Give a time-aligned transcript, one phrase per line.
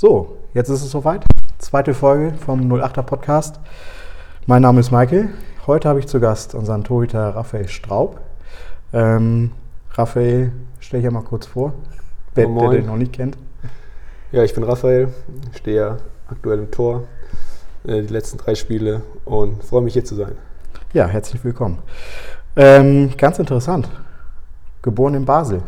[0.00, 1.26] So, jetzt ist es soweit.
[1.58, 3.60] Zweite Folge vom 08er Podcast.
[4.46, 5.28] Mein Name ist Michael.
[5.66, 8.18] Heute habe ich zu Gast unseren Torhüter Raphael Straub.
[8.94, 9.52] Ähm,
[9.90, 11.74] Raphael, stell dich mal kurz vor,
[12.34, 13.36] wer der den noch nicht kennt.
[14.32, 15.08] Ja, ich bin Raphael,
[15.54, 15.98] stehe
[16.30, 17.02] aktuell im Tor,
[17.84, 20.32] äh, die letzten drei Spiele und freue mich hier zu sein.
[20.94, 21.78] Ja, herzlich willkommen.
[22.56, 23.86] Ähm, ganz interessant.
[24.80, 25.60] Geboren in Basel.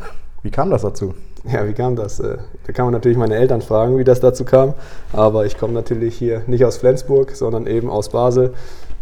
[0.43, 1.13] Wie kam das dazu?
[1.45, 2.21] Ja, wie kam das?
[2.21, 4.75] Äh, da kann man natürlich meine Eltern fragen, wie das dazu kam.
[5.13, 8.55] Aber ich komme natürlich hier nicht aus Flensburg, sondern eben aus Basel,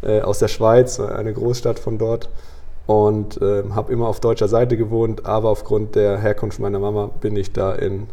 [0.02, 2.30] äh, aus der Schweiz, eine Großstadt von dort.
[2.86, 7.36] Und äh, habe immer auf deutscher Seite gewohnt, aber aufgrund der Herkunft meiner Mama bin
[7.36, 8.08] ich da in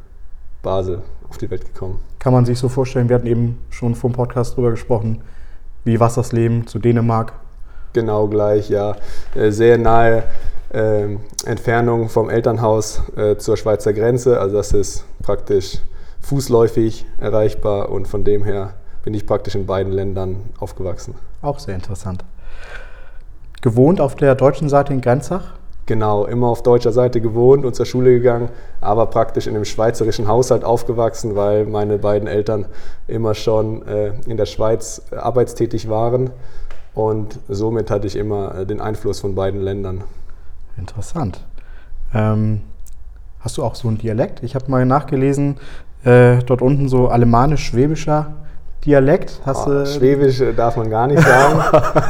[0.62, 2.00] Basel auf die Welt gekommen.
[2.20, 5.22] Kann man sich so vorstellen, wir hatten eben schon vom Podcast drüber gesprochen,
[5.84, 7.34] wie Wassersleben zu Dänemark.
[7.94, 8.98] Genau gleich, ja.
[9.34, 10.24] Äh, sehr nahe
[10.70, 14.40] äh, Entfernung vom Elternhaus äh, zur Schweizer Grenze.
[14.40, 15.80] Also das ist praktisch
[16.22, 21.16] fußläufig erreichbar und von dem her bin ich praktisch in beiden Ländern aufgewachsen.
[21.42, 22.26] Auch sehr interessant.
[23.62, 25.54] Gewohnt auf der deutschen Seite in Grenzach?
[25.88, 28.50] Genau, immer auf deutscher Seite gewohnt und zur Schule gegangen,
[28.82, 32.66] aber praktisch in einem schweizerischen Haushalt aufgewachsen, weil meine beiden Eltern
[33.08, 36.32] immer schon äh, in der Schweiz arbeitstätig waren
[36.94, 40.04] und somit hatte ich immer äh, den Einfluss von beiden Ländern.
[40.78, 41.44] Interessant.
[42.14, 42.62] Ähm,
[43.40, 44.44] hast du auch so einen Dialekt?
[44.44, 45.58] Ich habe mal nachgelesen,
[46.04, 48.34] äh, dort unten so alemannisch-schwäbischer
[48.86, 49.42] Dialekt.
[49.46, 51.60] Hast oh, Schwäbisch äh, darf man gar nicht sagen.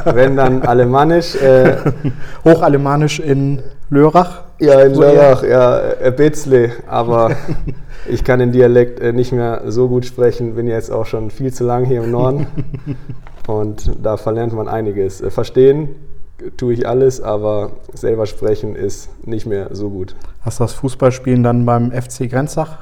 [0.16, 1.36] Wenn dann alemannisch.
[1.36, 1.78] Äh,
[2.46, 4.44] Hochalemannisch in Lörrach?
[4.59, 6.72] Ja, in so Lörrach, ja, ein bisschen.
[6.88, 7.31] Aber
[8.08, 11.54] ich kann den Dialekt äh, nicht mehr so gut sprechen, bin jetzt auch schon viel
[11.54, 12.48] zu lang hier im Norden.
[13.48, 15.22] Und da verlernt man einiges.
[15.22, 15.96] Äh, verstehen
[16.58, 20.16] tue ich alles, aber selber sprechen ist nicht mehr so gut.
[20.42, 22.78] Hast du das Fußballspielen dann beim FC Grenzach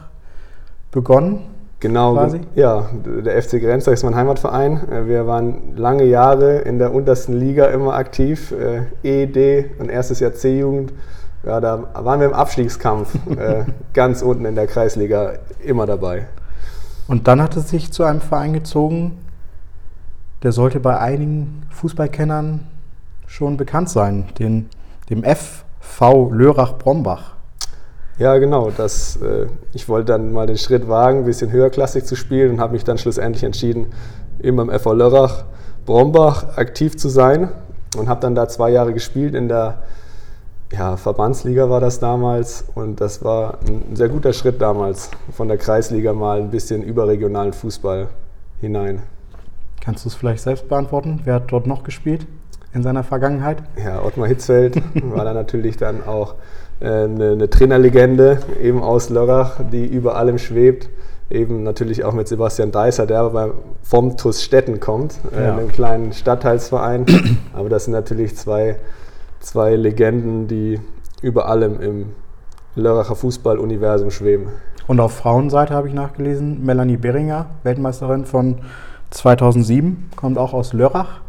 [0.92, 1.42] begonnen?
[1.80, 2.42] Genau, quasi?
[2.56, 2.90] ja.
[3.04, 4.90] Der FC Grenzach ist mein Heimatverein.
[4.90, 10.20] Äh, wir waren lange Jahre in der untersten Liga immer aktiv, äh, ED und erstes
[10.20, 10.94] Jahr C-Jugend.
[11.46, 15.34] Ja, da waren wir im Abstiegskampf, äh, ganz unten in der Kreisliga,
[15.64, 16.28] immer dabei.
[17.08, 19.20] Und dann hat es sich zu einem Verein gezogen,
[20.42, 22.62] der sollte bei einigen Fußballkennern
[23.28, 24.70] schon bekannt sein, den,
[25.10, 27.36] dem FV Lörrach-Brombach.
[28.18, 28.72] Ja, genau.
[28.76, 32.60] Das, äh, ich wollte dann mal den Schritt wagen, ein bisschen höherklassig zu spielen und
[32.60, 33.88] habe mich dann schlussendlich entschieden,
[34.42, 37.50] eben beim FV Lörrach-Brombach aktiv zu sein
[37.98, 39.80] und habe dann da zwei Jahre gespielt in der
[40.72, 45.58] ja, Verbandsliga war das damals und das war ein sehr guter Schritt damals, von der
[45.58, 48.08] Kreisliga mal ein bisschen überregionalen Fußball
[48.62, 49.04] hinein.
[49.82, 51.22] Kannst du es vielleicht selbst beantworten?
[51.24, 52.26] Wer hat dort noch gespielt?
[52.76, 53.64] In seiner Vergangenheit?
[53.84, 56.36] Ja, Ottmar Hitzfeld war da natürlich dann auch
[56.82, 60.90] äh, eine, eine Trainerlegende, eben aus Lörrach, die über allem schwebt.
[61.32, 65.54] Eben natürlich auch mit Sebastian Deißer, der aber vom TuS Stetten kommt, äh, ja.
[65.54, 67.06] einem kleinen Stadtteilsverein.
[67.54, 68.76] aber das sind natürlich zwei,
[69.40, 70.80] zwei Legenden, die
[71.24, 72.06] über allem im
[72.76, 74.50] Lörracher Fußballuniversum schweben.
[74.86, 78.60] Und auf Frauenseite habe ich nachgelesen, Melanie Beringer, Weltmeisterin von
[79.10, 81.22] 2007, kommt auch aus Lörrach.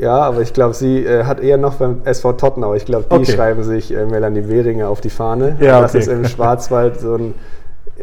[0.00, 2.74] Ja, aber ich glaube, sie äh, hat eher noch beim SV Tottenau.
[2.74, 3.32] Ich glaube, die okay.
[3.32, 5.56] schreiben sich äh, Melanie Wehringer auf die Fahne.
[5.60, 7.34] Ja, das ist im Schwarzwald so ein,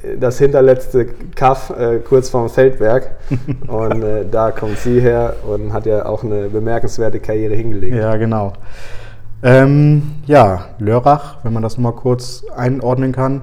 [0.04, 3.12] äh, das hinterletzte Kaff äh, kurz vorm Feldberg.
[3.68, 7.96] und äh, da kommt sie her und hat ja auch eine bemerkenswerte Karriere hingelegt.
[7.96, 8.54] Ja, genau.
[9.44, 13.42] Ähm, ja, Lörrach, wenn man das mal kurz einordnen kann.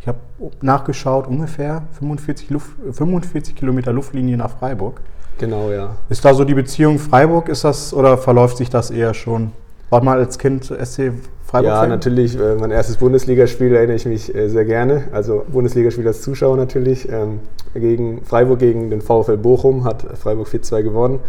[0.00, 0.18] Ich habe
[0.62, 5.00] nachgeschaut, ungefähr 45, Luft, 45 Kilometer Luftlinie nach Freiburg.
[5.38, 5.96] Genau, ja.
[6.08, 9.52] Ist da so die Beziehung Freiburg, ist das oder verläuft sich das eher schon?
[9.90, 11.12] War mal als Kind SC
[11.46, 11.70] Freiburg?
[11.70, 12.38] Ja, natürlich.
[12.38, 15.04] Äh, mein erstes Bundesligaspiel erinnere ich mich äh, sehr gerne.
[15.12, 17.08] Also Bundesligaspiel als Zuschauer natürlich.
[17.10, 17.40] Ähm,
[17.74, 21.20] gegen Freiburg gegen den VfL Bochum hat Freiburg 4-2 gewonnen.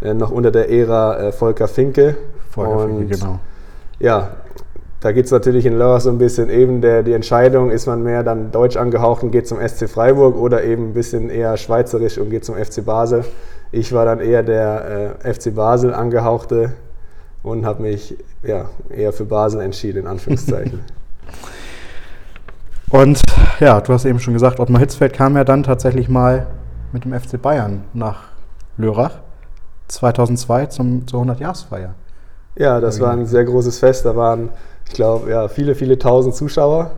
[0.00, 2.16] Äh, noch unter der Ära Volker Finke.
[2.50, 3.40] Volker Und, Finke, genau.
[4.00, 4.36] Ja,
[5.00, 8.02] da geht es natürlich in Lörrach so ein bisschen eben der, die Entscheidung, ist man
[8.02, 12.18] mehr dann deutsch angehaucht und geht zum SC Freiburg oder eben ein bisschen eher schweizerisch
[12.18, 13.24] und geht zum FC Basel.
[13.70, 16.72] Ich war dann eher der äh, FC Basel angehauchte
[17.44, 20.80] und habe mich ja, eher für Basel entschieden, in Anführungszeichen.
[22.90, 23.22] und
[23.60, 26.48] ja, du hast eben schon gesagt, Ottmar Hitzfeld kam ja dann tatsächlich mal
[26.92, 28.22] mit dem FC Bayern nach
[28.76, 29.18] Lörrach
[29.86, 31.94] 2002 zum, zur 100-Jahresfeier.
[32.56, 34.04] Ja, das war ein sehr großes Fest.
[34.04, 34.48] Da waren
[34.88, 36.90] ich glaube, ja, viele, viele tausend Zuschauer.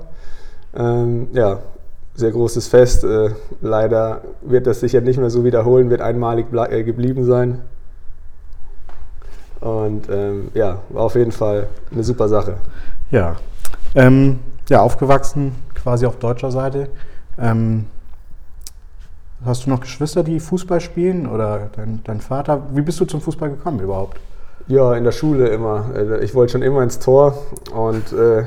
[0.74, 1.58] Ähm, ja,
[2.14, 3.04] sehr großes Fest.
[3.04, 7.60] Äh, leider wird das sicher nicht mehr so wiederholen, wird einmalig äh, geblieben sein.
[9.60, 12.56] Und ähm, ja, war auf jeden Fall eine super Sache.
[13.10, 13.36] Ja,
[13.94, 14.38] ähm,
[14.68, 16.88] ja aufgewachsen quasi auf deutscher Seite.
[17.38, 17.86] Ähm,
[19.44, 22.62] Hast du noch Geschwister, die Fußball spielen oder dein, dein Vater?
[22.72, 24.20] Wie bist du zum Fußball gekommen überhaupt?
[24.70, 25.86] Ja, in der Schule immer.
[25.96, 27.34] Äh, ich wollte schon immer ins Tor
[27.74, 28.44] und äh,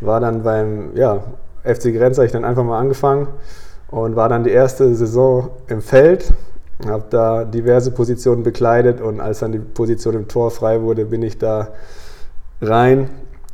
[0.00, 1.22] war dann beim ja,
[1.62, 3.28] FC Grenz, habe ich dann einfach mal angefangen
[3.88, 6.34] und war dann die erste Saison im Feld.
[6.84, 11.22] Habe da diverse Positionen bekleidet und als dann die Position im Tor frei wurde, bin
[11.22, 11.68] ich da
[12.60, 13.08] rein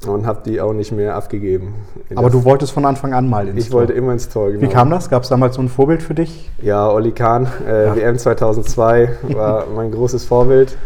[0.06, 1.74] und habe die auch nicht mehr abgegeben.
[2.14, 3.82] Aber du wolltest von Anfang an mal ins ich Tor?
[3.82, 4.62] Ich wollte immer ins Tor, genau.
[4.62, 5.10] Wie kam das?
[5.10, 6.50] Gab es damals so ein Vorbild für dich?
[6.62, 7.94] Ja, Oli Kahn, äh.
[7.96, 10.78] WM 2002 war mein großes Vorbild.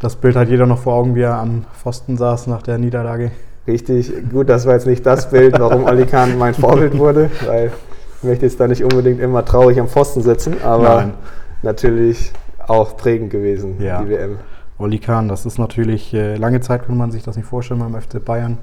[0.00, 3.30] Das Bild hat jeder noch vor Augen, wie er am Pfosten saß nach der Niederlage.
[3.66, 7.72] Richtig, gut, das war jetzt nicht das Bild, warum Oli Kahn mein Vorbild wurde, weil
[8.18, 11.14] ich möchte jetzt da nicht unbedingt immer traurig am Pfosten sitzen, aber Nein.
[11.62, 12.32] natürlich
[12.66, 14.02] auch prägend gewesen, ja.
[14.02, 14.38] die WM.
[14.78, 17.94] Oli Kahn, das ist natürlich, äh, lange Zeit konnte man sich das nicht vorstellen beim
[18.00, 18.58] FC Bayern,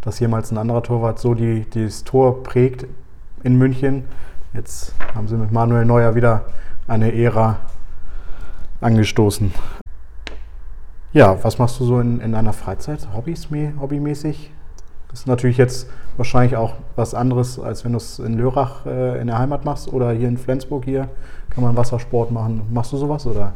[0.00, 2.86] dass jemals ein anderer Torwart so die, das Tor prägt
[3.44, 4.04] in München.
[4.54, 6.46] Jetzt haben sie mit Manuel Neuer wieder
[6.88, 7.58] eine Ära
[8.80, 9.52] angestoßen.
[11.12, 13.48] Ja, was machst du so in, in deiner Freizeit, Hobbys,
[13.80, 14.52] hobbymäßig?
[15.10, 19.20] Das ist natürlich jetzt wahrscheinlich auch was anderes, als wenn du es in Lörrach äh,
[19.20, 21.08] in der Heimat machst oder hier in Flensburg hier
[21.50, 22.62] kann man Wassersport machen.
[22.72, 23.54] Machst du sowas oder?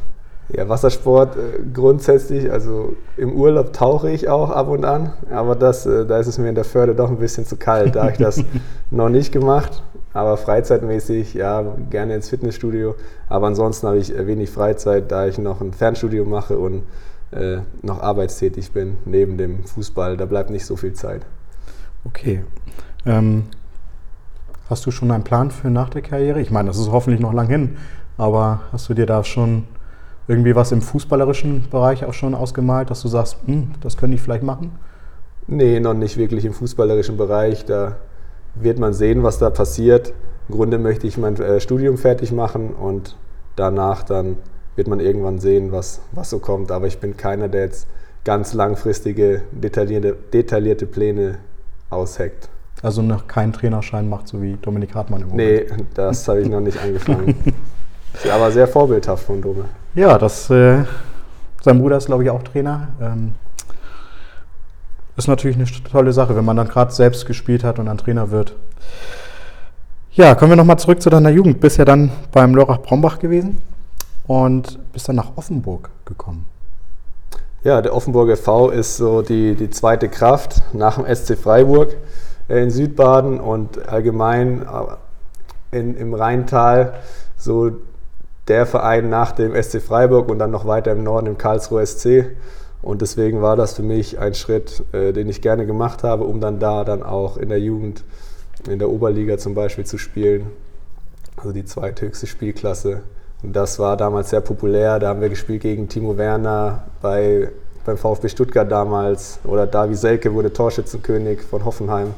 [0.49, 5.87] Ja, Wassersport äh, grundsätzlich, also im Urlaub tauche ich auch ab und an, aber das,
[5.87, 8.13] äh, da ist es mir in der Förde doch ein bisschen zu kalt, da habe
[8.13, 8.43] ich das
[8.91, 9.81] noch nicht gemacht.
[10.13, 12.95] Aber freizeitmäßig, ja, gerne ins Fitnessstudio.
[13.29, 16.85] Aber ansonsten habe ich wenig Freizeit, da ich noch ein Fernstudio mache und
[17.31, 20.17] äh, noch arbeitstätig bin neben dem Fußball.
[20.17, 21.27] Da bleibt nicht so viel Zeit.
[22.05, 22.45] Okay.
[23.07, 23.45] Ähm,
[24.69, 26.41] hast du schon einen Plan für nach der Karriere?
[26.41, 27.77] Ich meine, das ist hoffentlich noch lang hin,
[28.17, 29.65] aber hast du dir da schon
[30.27, 34.23] irgendwie was im fußballerischen Bereich auch schon ausgemalt, dass du sagst, hm, das könnte ich
[34.23, 34.73] vielleicht machen?
[35.47, 37.67] Nee, noch nicht wirklich im fußballerischen Bereich.
[37.67, 37.97] Da
[38.55, 40.15] wird man sehen, was da passiert.
[40.49, 43.17] Im Grunde möchte ich mein äh, Studium fertig machen und
[43.57, 44.37] danach dann
[44.77, 46.71] wird man irgendwann sehen, was, was so kommt.
[46.71, 47.87] Aber ich bin keiner, der jetzt
[48.25, 51.39] ganz langfristige, detaillierte, detaillierte Pläne
[51.91, 52.49] ausheckt.
[52.83, 55.71] Also noch keinen Trainerschein macht, so wie Dominik Hartmann im Moment?
[55.71, 57.35] Nee, das habe ich noch nicht angefangen.
[58.15, 59.65] Ist aber sehr vorbildhaft von Dome.
[59.95, 60.85] Ja, das, äh,
[61.63, 62.89] sein Bruder ist, glaube ich, auch Trainer.
[63.01, 63.33] Ähm,
[65.17, 68.31] ist natürlich eine tolle Sache, wenn man dann gerade selbst gespielt hat und dann Trainer
[68.31, 68.55] wird.
[70.13, 71.59] Ja, kommen wir nochmal zurück zu deiner Jugend.
[71.59, 73.59] Bist ja dann beim Lörrach Brombach gewesen
[74.27, 76.47] und bist dann nach Offenburg gekommen.
[77.63, 81.97] Ja, der Offenburger V ist so die, die zweite Kraft nach dem SC Freiburg
[82.49, 86.95] äh, in Südbaden und allgemein äh, in, im Rheintal
[87.37, 87.73] so
[88.49, 92.37] der Verein nach dem SC Freiburg und dann noch weiter im Norden im Karlsruher SC.
[92.83, 96.41] Und deswegen war das für mich ein Schritt, äh, den ich gerne gemacht habe, um
[96.41, 98.05] dann da dann auch in der Jugend,
[98.69, 100.49] in der Oberliga zum Beispiel zu spielen.
[101.37, 103.03] Also die zweithöchste Spielklasse.
[103.53, 104.99] Das war damals sehr populär.
[104.99, 107.51] Da haben wir gespielt gegen Timo Werner bei,
[107.85, 109.39] beim VfB Stuttgart damals.
[109.45, 112.15] Oder Davi Selke wurde Torschützenkönig von Hoffenheim.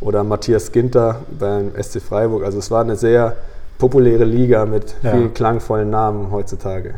[0.00, 2.44] Oder Matthias Ginter beim SC Freiburg.
[2.44, 3.36] Also es war eine sehr
[3.78, 5.12] populäre Liga mit ja.
[5.12, 6.94] vielen klangvollen Namen heutzutage.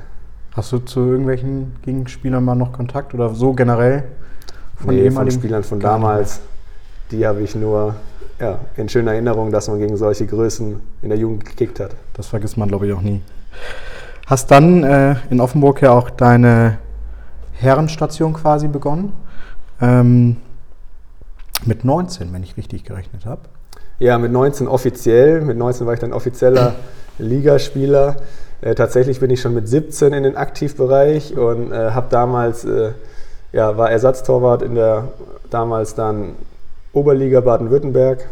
[0.53, 4.05] Hast du zu irgendwelchen Gegenspielern mal noch Kontakt oder so generell?
[4.77, 6.41] Von nee, ehemaligen von Spielern von damals,
[7.11, 7.95] die habe ich nur
[8.41, 11.95] ja, in schöner Erinnerung, dass man gegen solche Größen in der Jugend gekickt hat.
[12.15, 13.21] Das vergisst man, glaube ich, auch nie.
[14.27, 16.79] Hast dann äh, in Offenburg ja auch deine
[17.53, 19.13] Herrenstation quasi begonnen.
[19.81, 20.37] Ähm,
[21.65, 23.43] mit 19, wenn ich richtig gerechnet habe.
[23.99, 25.43] Ja, mit 19 offiziell.
[25.43, 26.75] Mit 19 war ich dann offizieller
[27.19, 28.17] Ligaspieler.
[28.63, 32.93] Äh, tatsächlich bin ich schon mit 17 in den Aktivbereich und äh, habe damals, äh,
[33.53, 35.09] ja, war Ersatztorwart in der
[35.51, 36.37] damals dann
[36.93, 38.27] Oberliga Baden-Württemberg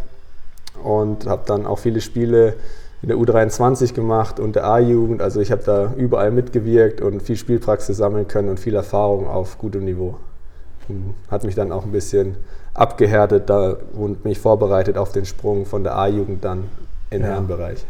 [0.83, 2.55] und habe dann auch viele Spiele
[3.03, 5.23] in der U23 gemacht und der A-Jugend.
[5.23, 9.59] Also ich habe da überall mitgewirkt und viel Spielpraxis sammeln können und viel Erfahrung auf
[9.59, 10.17] gutem Niveau.
[11.31, 12.37] Hat mich dann auch ein bisschen
[12.75, 16.65] abgehärtet da und mich vorbereitet auf den Sprung von der A-Jugend dann
[17.11, 17.29] in den ja.
[17.29, 17.85] Herrenbereich.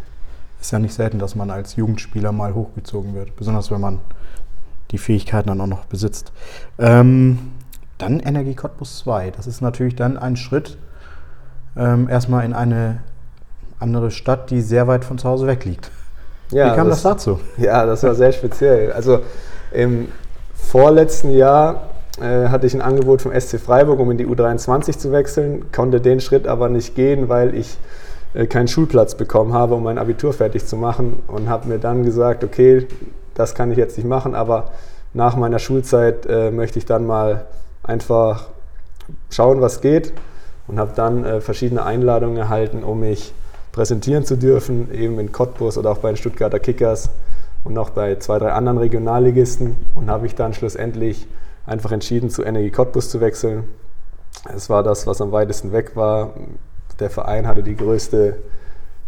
[0.60, 4.00] Ist ja nicht selten, dass man als Jugendspieler mal hochgezogen wird, besonders wenn man
[4.90, 6.32] die Fähigkeiten dann auch noch besitzt.
[6.78, 7.38] Ähm,
[7.98, 9.30] dann Energie Cottbus 2.
[9.30, 10.78] Das ist natürlich dann ein Schritt
[11.76, 13.00] ähm, erstmal in eine
[13.78, 15.90] andere Stadt, die sehr weit von zu Hause weg liegt.
[16.50, 17.40] Ja, Wie kam das, das dazu?
[17.56, 18.92] Ja, das war sehr speziell.
[18.92, 19.20] Also
[19.72, 20.08] im
[20.54, 21.88] vorletzten Jahr
[22.20, 26.00] äh, hatte ich ein Angebot vom SC Freiburg, um in die U23 zu wechseln, konnte
[26.00, 27.78] den Schritt aber nicht gehen, weil ich
[28.34, 32.04] äh, keinen Schulplatz bekommen habe, um mein Abitur fertig zu machen und habe mir dann
[32.04, 32.86] gesagt, okay,
[33.34, 34.70] das kann ich jetzt nicht machen, aber
[35.14, 37.46] nach meiner Schulzeit äh, möchte ich dann mal
[37.82, 38.48] einfach
[39.30, 40.12] schauen, was geht
[40.66, 43.32] und habe dann äh, verschiedene Einladungen erhalten, um mich
[43.72, 47.10] präsentieren zu dürfen, eben in Cottbus oder auch bei den Stuttgarter Kickers
[47.64, 51.26] und noch bei zwei, drei anderen Regionalligisten und habe mich dann schlussendlich
[51.66, 53.64] einfach entschieden, zu Energie Cottbus zu wechseln.
[54.54, 56.30] Es war das, was am weitesten weg war.
[57.00, 58.36] Der Verein hatte die größte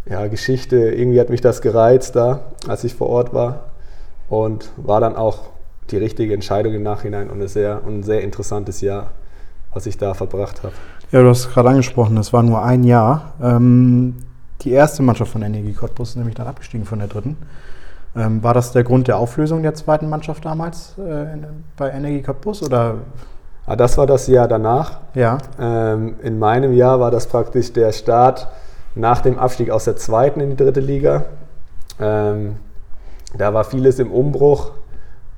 [0.05, 0.77] ja, Geschichte.
[0.77, 3.71] Irgendwie hat mich das gereizt da, als ich vor Ort war
[4.29, 5.49] und war dann auch
[5.89, 9.11] die richtige Entscheidung im Nachhinein und ein sehr, ein sehr interessantes Jahr,
[9.73, 10.73] was ich da verbracht habe.
[11.11, 13.33] Ja, du hast gerade angesprochen, es war nur ein Jahr.
[13.41, 14.15] Ähm,
[14.61, 17.37] die erste Mannschaft von Energie Cottbus ist nämlich dann abgestiegen von der dritten.
[18.15, 21.45] Ähm, war das der Grund der Auflösung der zweiten Mannschaft damals äh, in,
[21.77, 22.95] bei Energie Cottbus oder?
[23.65, 24.99] Ah, das war das Jahr danach.
[25.13, 25.37] Ja.
[25.59, 28.47] Ähm, in meinem Jahr war das praktisch der Start
[28.95, 31.25] nach dem Abstieg aus der zweiten in die dritte Liga.
[31.99, 32.57] Ähm,
[33.37, 34.71] da war vieles im Umbruch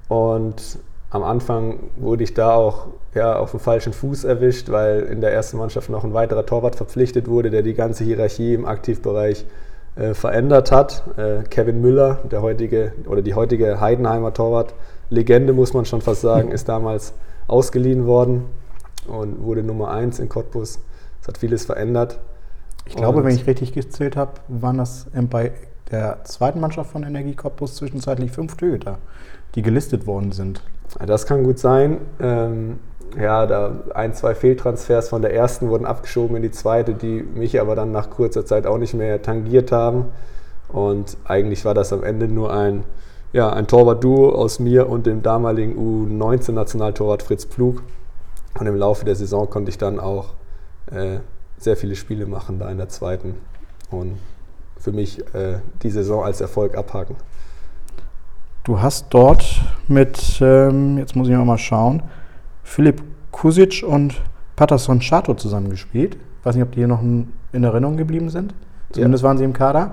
[0.07, 0.79] und
[1.13, 5.31] am Anfang wurde ich da auch ja, auf dem falschen Fuß erwischt, weil in der
[5.31, 9.45] ersten Mannschaft noch ein weiterer Torwart verpflichtet wurde, der die ganze Hierarchie im Aktivbereich
[9.95, 11.03] äh, verändert hat.
[11.15, 14.73] Äh, Kevin Müller, der heutige oder die heutige Heidenheimer Torwart,
[15.11, 17.13] Legende muss man schon fast sagen, ist damals
[17.47, 18.45] ausgeliehen worden
[19.05, 20.79] und wurde Nummer 1 in Cottbus.
[21.19, 22.19] Das hat vieles verändert.
[22.87, 25.51] Ich glaube, und wenn ich richtig gezählt habe, waren das bei
[25.91, 28.97] der zweiten Mannschaft von Energie Cottbus zwischenzeitlich fünf Torhüter,
[29.55, 30.61] die gelistet worden sind.
[31.05, 31.99] Das kann gut sein.
[32.19, 32.79] Ähm,
[33.19, 37.59] ja, da ein, zwei Fehltransfers von der ersten wurden abgeschoben in die zweite, die mich
[37.61, 40.05] aber dann nach kurzer Zeit auch nicht mehr tangiert haben.
[40.69, 42.83] Und eigentlich war das am Ende nur ein,
[43.31, 47.83] ja, ein Torwart-Duo aus mir und dem damaligen U19-Nationaltorwart Fritz Pflug.
[48.59, 50.33] Und im Laufe der Saison konnte ich dann auch
[50.91, 51.19] äh,
[51.57, 53.35] sehr viele Spiele machen da in der zweiten
[53.89, 54.17] und
[54.79, 57.15] für mich äh, die Saison als Erfolg abhaken.
[58.63, 62.01] Du hast dort mit, ähm, jetzt muss ich mal schauen,
[62.63, 64.21] Philipp Kusic und
[64.55, 66.15] Patterson Chato zusammengespielt.
[66.15, 68.53] Ich weiß nicht, ob die hier noch in Erinnerung geblieben sind.
[68.91, 69.27] Zumindest ja.
[69.27, 69.91] waren sie im Kader.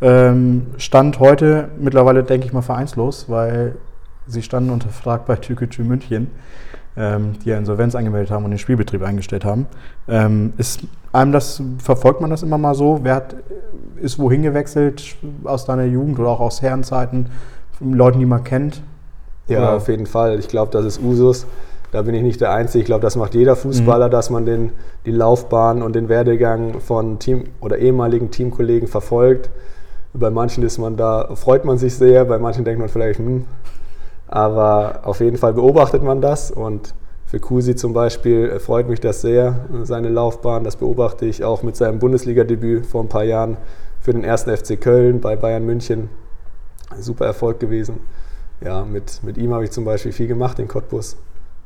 [0.00, 3.76] Ähm, stand heute mittlerweile, denke ich mal, vereinslos, weil
[4.26, 6.28] sie standen unter Vertrag bei Tüketü München,
[6.96, 9.66] ähm, die ja Insolvenz angemeldet haben und den Spielbetrieb eingestellt haben.
[10.08, 10.80] Ähm, ist
[11.12, 13.00] einem das, verfolgt man das immer mal so?
[13.02, 13.36] Wer hat,
[13.96, 17.26] ist wohin gewechselt aus deiner Jugend oder auch aus Herrenzeiten?
[17.80, 18.82] Leuten, die man kennt?
[19.48, 19.76] Ja, oder?
[19.76, 20.38] auf jeden Fall.
[20.38, 21.46] Ich glaube, das ist Usus.
[21.90, 22.80] Da bin ich nicht der Einzige.
[22.80, 24.12] Ich glaube, das macht jeder Fußballer, mhm.
[24.12, 24.72] dass man den,
[25.04, 29.50] die Laufbahn und den Werdegang von Team oder ehemaligen Teamkollegen verfolgt.
[30.14, 33.44] Bei manchen ist man da, freut man sich sehr, bei manchen denkt man vielleicht, hm.
[34.28, 36.94] Aber auf jeden Fall beobachtet man das und
[37.26, 40.64] für Kusi zum Beispiel freut mich das sehr, seine Laufbahn.
[40.64, 43.56] Das beobachte ich auch mit seinem Bundesliga-Debüt vor ein paar Jahren
[44.00, 46.10] für den ersten FC Köln bei Bayern München.
[47.00, 48.00] Super Erfolg gewesen.
[48.60, 51.16] Ja, mit, mit ihm habe ich zum Beispiel viel gemacht in Cottbus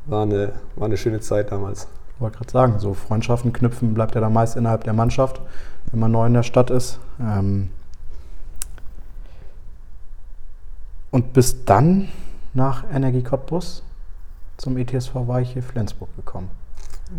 [0.06, 1.88] war eine, war eine schöne Zeit damals.
[2.14, 5.40] Ich wollte gerade sagen, so Freundschaften knüpfen bleibt ja dann meist innerhalb der Mannschaft,
[5.90, 6.98] wenn man neu in der Stadt ist.
[7.20, 7.70] Ähm
[11.10, 12.08] und bis dann
[12.54, 13.82] nach Energie Cottbus
[14.56, 16.50] zum ETSV Weiche Flensburg gekommen.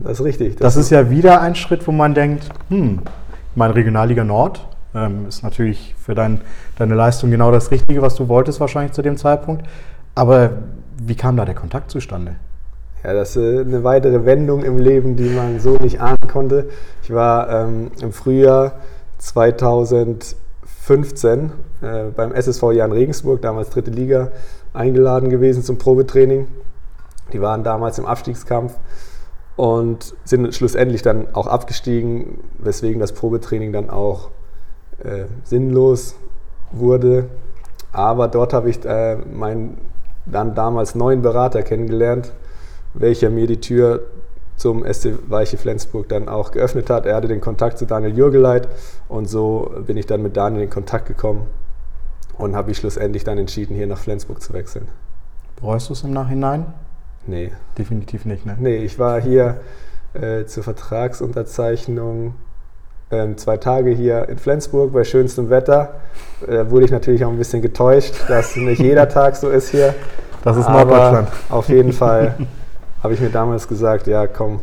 [0.03, 0.55] Das ist richtig.
[0.55, 3.01] Das, das ist ja wieder ein Schritt, wo man denkt, hm,
[3.55, 6.41] meine Regionalliga Nord ähm, ist natürlich für dein,
[6.77, 9.65] deine Leistung genau das Richtige, was du wolltest wahrscheinlich zu dem Zeitpunkt.
[10.15, 10.51] Aber
[11.01, 12.36] wie kam da der Kontakt zustande?
[13.03, 16.70] Ja, das ist eine weitere Wendung im Leben, die man so nicht ahnen konnte.
[17.03, 18.74] Ich war ähm, im Frühjahr
[19.20, 21.51] 2015
[21.82, 24.32] äh, beim SSV Jan Regensburg, damals dritte Liga,
[24.74, 26.48] eingeladen gewesen zum Probetraining.
[27.34, 28.74] Die waren damals im Abstiegskampf
[29.56, 34.29] und sind schlussendlich dann auch abgestiegen, weswegen das Probetraining dann auch
[35.03, 36.15] äh, sinnlos
[36.71, 37.29] wurde.
[37.91, 39.77] Aber dort habe ich äh, meinen
[40.25, 42.31] dann damals neuen Berater kennengelernt,
[42.93, 44.01] welcher mir die Tür
[44.57, 47.05] zum SC Weiche Flensburg dann auch geöffnet hat.
[47.05, 48.67] Er hatte den Kontakt zu Daniel Jürgeleit
[49.07, 51.47] und so bin ich dann mit Daniel in Kontakt gekommen
[52.37, 54.87] und habe ich schlussendlich dann entschieden, hier nach Flensburg zu wechseln.
[55.59, 56.65] Bereust du es im Nachhinein?
[57.25, 57.51] Nee.
[57.77, 58.55] Definitiv nicht, ne?
[58.59, 59.61] Nee, ich war hier
[60.13, 62.35] äh, zur Vertragsunterzeichnung
[63.11, 65.95] ähm, zwei Tage hier in Flensburg bei schönstem Wetter.
[66.45, 69.69] Da äh, wurde ich natürlich auch ein bisschen getäuscht, dass nicht jeder Tag so ist
[69.69, 69.95] hier.
[70.43, 71.29] Das ist Norddeutschland.
[71.49, 72.35] Auf jeden Fall
[73.03, 74.59] habe ich mir damals gesagt, ja komm,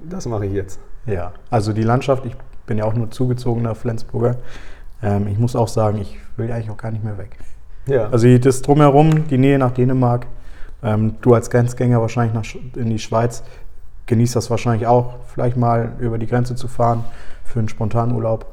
[0.00, 0.78] das mache ich jetzt.
[1.06, 2.34] Ja, also die Landschaft, ich
[2.66, 4.36] bin ja auch nur zugezogener Flensburger.
[5.02, 7.36] Ähm, ich muss auch sagen, ich will eigentlich auch gar nicht mehr weg.
[7.86, 8.08] Ja.
[8.08, 10.26] Also das drumherum, die Nähe nach Dänemark,
[10.82, 12.44] ähm, du als Grenzgänger wahrscheinlich nach,
[12.76, 13.42] in die Schweiz,
[14.06, 17.04] genießt das wahrscheinlich auch, vielleicht mal über die Grenze zu fahren
[17.44, 18.46] für einen Spontanurlaub,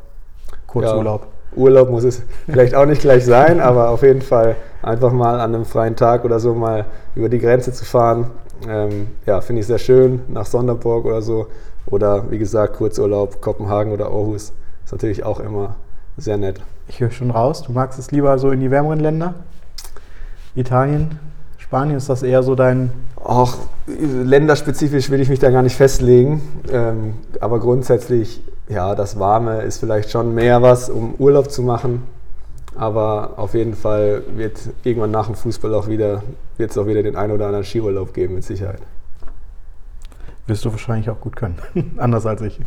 [0.68, 1.22] Kurzurlaub.
[1.24, 5.40] Ja, Urlaub muss es vielleicht auch nicht gleich sein, aber auf jeden Fall einfach mal
[5.40, 8.32] an einem freien Tag oder so mal über die Grenze zu fahren.
[8.68, 11.48] Ähm, ja, finde ich sehr schön, nach Sonderburg oder so.
[11.88, 14.54] Oder wie gesagt, Kurzurlaub, Kopenhagen oder Aarhus.
[14.86, 15.76] ist natürlich auch immer
[16.18, 16.62] sehr nett.
[16.88, 19.34] Ich höre schon raus, du magst es lieber so in die wärmeren Länder?
[20.56, 21.20] Italien,
[21.58, 22.92] Spanien, ist das eher so dein...
[23.24, 29.62] Auch länderspezifisch will ich mich da gar nicht festlegen, ähm, aber grundsätzlich, ja, das Warme
[29.62, 32.04] ist vielleicht schon mehr was, um Urlaub zu machen.
[32.76, 36.24] Aber auf jeden Fall wird irgendwann nach dem Fußball auch wieder,
[36.58, 38.80] wird es auch wieder den einen oder anderen Skiurlaub geben, mit Sicherheit.
[40.48, 41.58] Wirst du wahrscheinlich auch gut können,
[41.98, 42.60] anders als ich.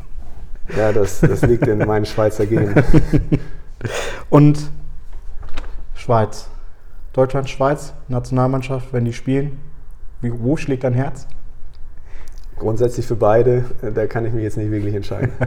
[0.77, 2.75] Ja, das, das liegt in meinen Schweizer Genen.
[4.31, 4.59] Und
[5.95, 6.49] Schweiz.
[7.13, 9.59] Deutschland, Schweiz, Nationalmannschaft, wenn die spielen.
[10.21, 11.27] Wie, wo schlägt dein Herz?
[12.59, 15.33] Grundsätzlich für beide, da kann ich mich jetzt nicht wirklich entscheiden.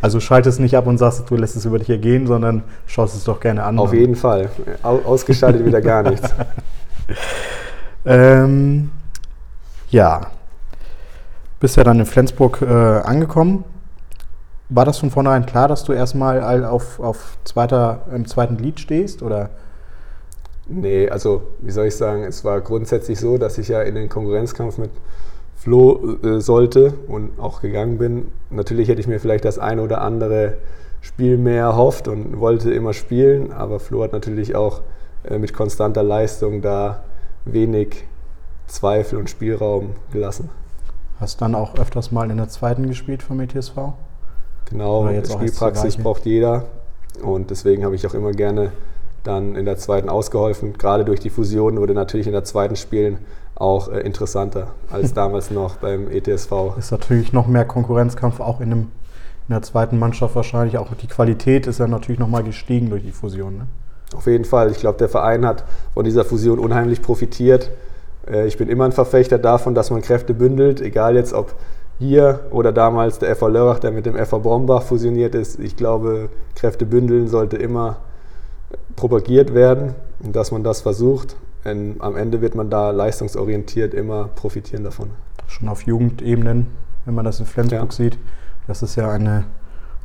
[0.00, 3.24] Also schaltest nicht ab und sagst, du lässt es über dich ergehen, sondern schaust es
[3.24, 3.78] doch gerne an.
[3.78, 4.48] Auf jeden Fall.
[4.82, 6.32] Ausgeschaltet wieder gar nichts.
[8.06, 8.90] ähm,
[9.90, 10.28] ja.
[11.58, 13.64] Bist ja dann in Flensburg äh, angekommen.
[14.68, 19.22] War das von vornherein klar, dass du erstmal auf, auf zweiter, im zweiten Glied stehst?
[19.22, 19.50] Oder?
[20.68, 24.08] Nee, also wie soll ich sagen, es war grundsätzlich so, dass ich ja in den
[24.08, 24.90] Konkurrenzkampf mit
[25.54, 28.28] Flo äh, sollte und auch gegangen bin.
[28.50, 30.54] Natürlich hätte ich mir vielleicht das eine oder andere
[31.00, 34.80] Spiel mehr erhofft und wollte immer spielen, aber Flo hat natürlich auch
[35.24, 37.04] äh, mit konstanter Leistung da
[37.44, 38.04] wenig
[38.66, 40.50] Zweifel und Spielraum gelassen.
[41.20, 43.74] Hast dann auch öfters mal in der zweiten gespielt vom ETSV?
[44.68, 46.64] Genau, Spielpraxis braucht jeder
[47.22, 48.72] und deswegen habe ich auch immer gerne
[49.26, 50.74] dann in der zweiten ausgeholfen.
[50.78, 53.18] Gerade durch die Fusion wurde natürlich in der zweiten Spielen
[53.54, 56.76] auch äh, interessanter als damals noch beim ETSV.
[56.78, 58.80] Ist natürlich noch mehr Konkurrenzkampf auch in, einem,
[59.48, 60.78] in der zweiten Mannschaft wahrscheinlich.
[60.78, 63.58] Auch die Qualität ist ja natürlich nochmal gestiegen durch die Fusion.
[63.58, 63.66] Ne?
[64.14, 64.70] Auf jeden Fall.
[64.70, 65.64] Ich glaube, der Verein hat
[65.94, 67.70] von dieser Fusion unheimlich profitiert.
[68.28, 71.54] Äh, ich bin immer ein Verfechter davon, dass man Kräfte bündelt, egal jetzt ob
[71.98, 75.58] hier oder damals der FV Lörrach, der mit dem FV Brombach fusioniert ist.
[75.58, 77.96] Ich glaube, Kräfte bündeln sollte immer
[78.96, 81.36] propagiert werden und dass man das versucht.
[81.64, 85.10] Denn am Ende wird man da leistungsorientiert immer profitieren davon.
[85.46, 86.68] Schon auf Jugendebenen,
[87.04, 87.90] wenn man das in Flensburg ja.
[87.90, 88.18] sieht.
[88.66, 89.44] Das ist ja eine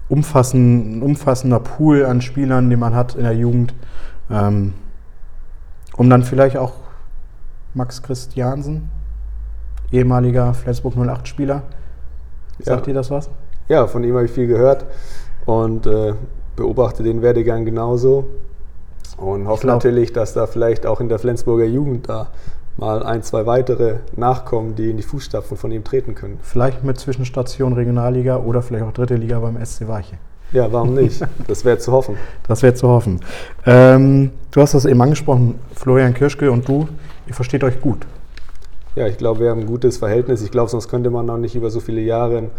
[0.10, 3.74] umfassend, ein umfassender Pool an Spielern, den man hat in der Jugend.
[4.30, 4.74] Ähm,
[5.98, 6.74] um dann vielleicht auch
[7.74, 8.90] Max Christiansen,
[9.92, 11.64] ehemaliger Flensburg 08-Spieler.
[12.60, 12.94] Sagt ja.
[12.94, 13.30] dir das was?
[13.70, 14.86] Ja, von ihm habe ich viel gehört
[15.46, 16.14] und äh,
[16.56, 18.26] beobachte den Werdegang genauso.
[19.22, 22.28] Und hoffe natürlich, dass da vielleicht auch in der Flensburger Jugend da
[22.78, 26.40] mal ein, zwei weitere nachkommen, die in die Fußstapfen von ihm treten können.
[26.42, 30.16] Vielleicht mit Zwischenstation Regionalliga oder vielleicht auch dritte Liga beim SC Weiche.
[30.52, 31.22] Ja, warum nicht?
[31.48, 32.18] Das wäre zu hoffen.
[32.48, 33.20] Das wäre zu hoffen.
[33.66, 36.88] Ähm, du hast das eben angesprochen, Florian Kirschke und du,
[37.28, 38.06] ihr versteht euch gut.
[38.96, 40.42] Ja, ich glaube, wir haben ein gutes Verhältnis.
[40.42, 42.50] Ich glaube, sonst könnte man noch nicht über so viele Jahre ein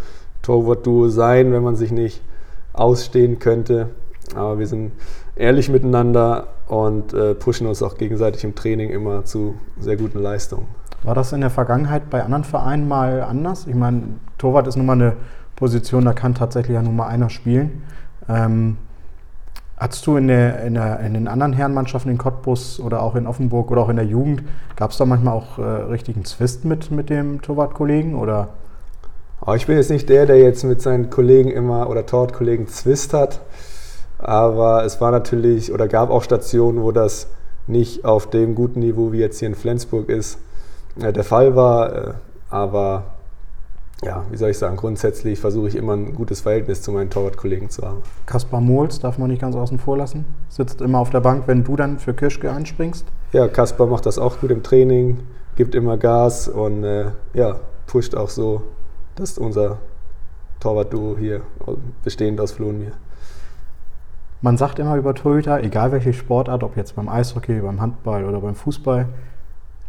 [0.42, 2.22] Torwart-Duo sein, wenn man sich nicht
[2.72, 3.88] ausstehen könnte.
[4.34, 4.92] Aber wir sind
[5.36, 10.66] ehrlich miteinander und äh, pushen uns auch gegenseitig im Training immer zu sehr guten Leistungen.
[11.02, 13.66] War das in der Vergangenheit bei anderen Vereinen mal anders?
[13.66, 14.02] Ich meine,
[14.38, 15.16] Torwart ist nun mal eine
[15.56, 17.82] Position, da kann tatsächlich ja nur mal einer spielen.
[18.28, 18.76] Ähm,
[19.82, 23.26] Hattest du in, der, in, der, in, den anderen Herrenmannschaften in Cottbus oder auch in
[23.26, 24.44] Offenburg oder auch in der Jugend,
[24.76, 28.14] gab es da manchmal auch äh, richtigen Zwist mit, mit dem Torwartkollegen?
[28.14, 28.50] Oder?
[29.44, 33.12] Oh, ich bin jetzt nicht der, der jetzt mit seinen Kollegen immer oder Torwartkollegen Zwist
[33.12, 33.40] hat.
[34.22, 37.28] Aber es war natürlich oder gab auch Stationen, wo das
[37.66, 40.38] nicht auf dem guten Niveau, wie jetzt hier in Flensburg ist,
[41.00, 41.92] äh, der Fall war.
[41.92, 42.12] Äh,
[42.50, 43.04] aber
[44.04, 47.70] ja, wie soll ich sagen, grundsätzlich versuche ich immer ein gutes Verhältnis zu meinen Torwartkollegen
[47.70, 48.02] zu haben.
[48.26, 50.24] Kaspar Mohls darf man nicht ganz außen vor lassen.
[50.48, 53.06] Sitzt immer auf der Bank, wenn du dann für Kirschke anspringst.
[53.32, 55.20] Ja, Kaspar macht das auch gut im Training,
[55.56, 57.56] gibt immer Gas und äh, ja,
[57.86, 58.62] pusht auch so,
[59.14, 59.78] dass unser
[60.60, 61.42] Torwart-Duo hier
[62.04, 62.92] bestehend aus Flo und mir.
[64.42, 68.40] Man sagt immer über Torhüter, egal welche Sportart, ob jetzt beim Eishockey, beim Handball oder
[68.40, 69.06] beim Fußball,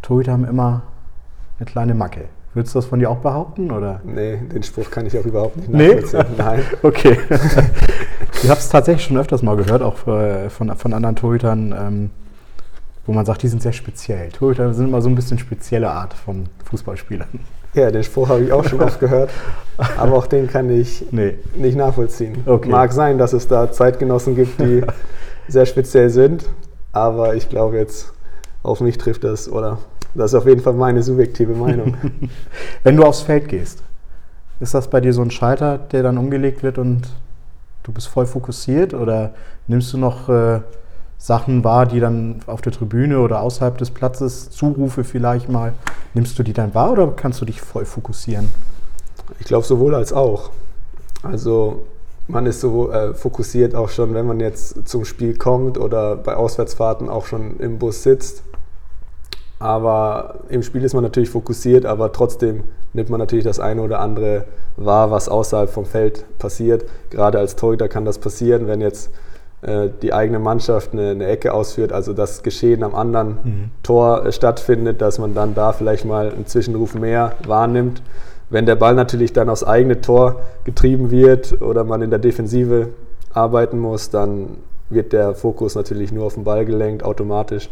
[0.03, 0.83] Torhüter haben immer
[1.57, 2.25] eine kleine Macke.
[2.53, 3.71] Würdest du das von dir auch behaupten?
[3.71, 4.01] Oder?
[4.03, 6.19] Nee, den Spruch kann ich auch überhaupt nicht nachvollziehen.
[6.19, 6.35] Nee?
[6.37, 6.59] Nein.
[6.83, 7.17] okay.
[8.43, 12.09] ich habe es tatsächlich schon öfters mal gehört, auch von, von anderen Torhütern, ähm,
[13.07, 14.29] wo man sagt, die sind sehr speziell.
[14.29, 17.39] Torhüter sind immer so ein bisschen spezielle Art von Fußballspielern.
[17.73, 19.31] Ja, den Spruch habe ich auch schon oft gehört,
[19.97, 21.38] aber auch den kann ich nee.
[21.55, 22.43] nicht nachvollziehen.
[22.45, 22.69] Okay.
[22.69, 24.83] Mag sein, dass es da Zeitgenossen gibt, die
[25.47, 26.45] sehr speziell sind,
[26.91, 28.13] aber ich glaube jetzt,
[28.62, 29.79] auf mich trifft das oder
[30.15, 31.97] das ist auf jeden Fall meine subjektive Meinung.
[32.83, 33.81] Wenn du aufs Feld gehst,
[34.59, 37.09] ist das bei dir so ein Schalter, der dann umgelegt wird und
[37.81, 39.33] du bist voll fokussiert oder
[39.67, 40.62] nimmst du noch äh,
[41.23, 45.71] Sachen wahr, die dann auf der Tribüne oder außerhalb des Platzes, Zurufe vielleicht mal,
[46.13, 48.49] nimmst du die dann wahr oder kannst du dich voll fokussieren?
[49.39, 50.49] Ich glaube sowohl als auch.
[51.21, 51.83] Also
[52.27, 56.36] man ist so äh, fokussiert auch schon, wenn man jetzt zum Spiel kommt oder bei
[56.36, 58.43] Auswärtsfahrten auch schon im Bus sitzt.
[59.59, 64.01] Aber im Spiel ist man natürlich fokussiert, aber trotzdem nimmt man natürlich das eine oder
[64.01, 64.43] andere
[64.75, 66.83] wahr, was außerhalb vom Feld passiert.
[67.12, 69.09] Gerade als Torhüter kann das passieren, wenn jetzt
[69.65, 73.71] äh, die eigene Mannschaft eine, eine, Ecke ausführt, also das Geschehen am anderen mhm.
[73.82, 78.02] Tor äh, stattfindet, dass man dann da vielleicht mal einen Zwischenruf mehr wahrnimmt.
[78.49, 82.89] Wenn der Ball natürlich dann aufs eigene Tor getrieben wird oder man in der Defensive
[83.34, 84.58] arbeiten muss, dann
[84.89, 87.69] wird der Fokus natürlich nur auf den Ball gelenkt, automatisch.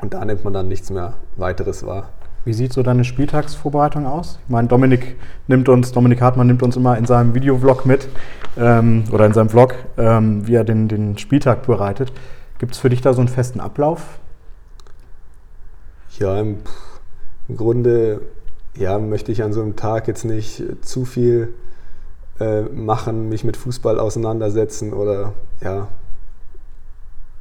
[0.00, 2.10] Und da nimmt man dann nichts mehr weiteres wahr.
[2.46, 4.38] Wie sieht so deine Spieltagsvorbereitung aus?
[4.44, 5.16] Ich meine, Dominik
[5.48, 8.08] nimmt uns, Dominik Hartmann nimmt uns immer in seinem Videovlog mit
[8.56, 12.12] ähm, oder in seinem Vlog, ähm, wie er den, den Spieltag bereitet.
[12.58, 14.20] Gibt es für dich da so einen festen Ablauf?
[16.20, 16.58] Ja, im,
[17.48, 18.20] im, Grunde
[18.76, 21.52] ja, möchte ich an so einem Tag jetzt nicht zu viel
[22.38, 25.88] äh, machen, mich mit Fußball auseinandersetzen oder ja,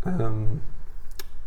[0.03, 0.61] ähm,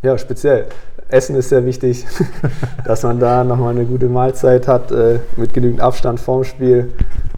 [0.01, 0.69] ja, speziell.
[1.09, 2.05] Essen ist sehr wichtig,
[2.85, 6.93] dass man da nochmal eine gute Mahlzeit hat äh, mit genügend Abstand vorm Spiel.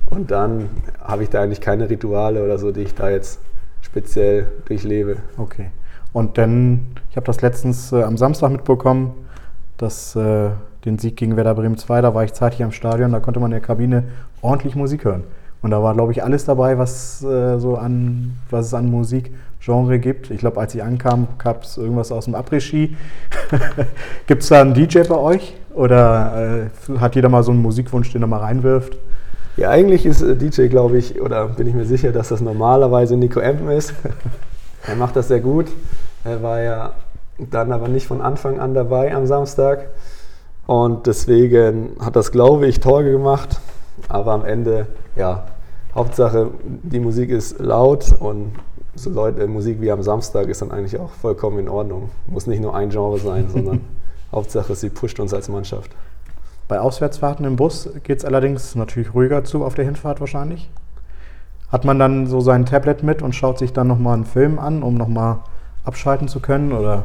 [0.10, 0.70] Und dann
[1.02, 3.40] habe ich da eigentlich keine Rituale oder so, die ich da jetzt
[3.82, 5.18] speziell durchlebe.
[5.38, 5.72] Okay.
[6.14, 9.14] Und dann, ich habe das letztens äh, am Samstag mitbekommen,
[9.78, 10.50] dass äh,
[10.84, 13.52] den Sieg gegen Werder Bremen 2, da war ich zeitig am Stadion, da konnte man
[13.52, 14.04] in der Kabine
[14.42, 15.24] ordentlich Musik hören.
[15.62, 18.90] Und da war, glaube ich, alles dabei, was, äh, so an, was es an
[19.62, 20.32] Musikgenre gibt.
[20.32, 22.96] Ich glaube, als ich ankam, gab es irgendwas aus dem Après-Ski.
[24.28, 25.56] gibt es da einen DJ bei euch?
[25.74, 28.98] Oder äh, hat jeder mal so einen Musikwunsch, den er mal reinwirft?
[29.58, 33.16] Ja, eigentlich ist äh, DJ, glaube ich, oder bin ich mir sicher, dass das normalerweise
[33.16, 33.94] Nico Empen ist.
[34.88, 35.68] er macht das sehr gut.
[36.24, 36.94] Er war ja
[37.38, 39.90] dann aber nicht von Anfang an dabei am Samstag.
[40.66, 43.60] Und deswegen hat das, glaube ich, Tor gemacht.
[44.08, 45.46] Aber am Ende, ja,
[45.94, 48.54] Hauptsache die Musik ist laut und
[48.96, 52.10] so Leute, Musik wie am Samstag ist dann eigentlich auch vollkommen in Ordnung.
[52.28, 53.82] Muss nicht nur ein Genre sein, sondern
[54.32, 55.92] Hauptsache sie pusht uns als Mannschaft.
[56.68, 60.70] Bei Auswärtsfahrten im Bus geht es allerdings natürlich ruhiger zu auf der Hinfahrt wahrscheinlich.
[61.72, 64.84] Hat man dann so sein Tablet mit und schaut sich dann nochmal einen Film an,
[64.84, 65.40] um nochmal
[65.84, 66.72] abschalten zu können?
[66.74, 67.04] Oder?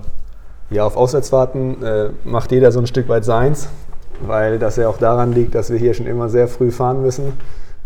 [0.70, 3.68] Ja, auf Auswärtsfahrten äh, macht jeder so ein Stück weit seins
[4.20, 7.32] weil das ja auch daran liegt, dass wir hier schon immer sehr früh fahren müssen.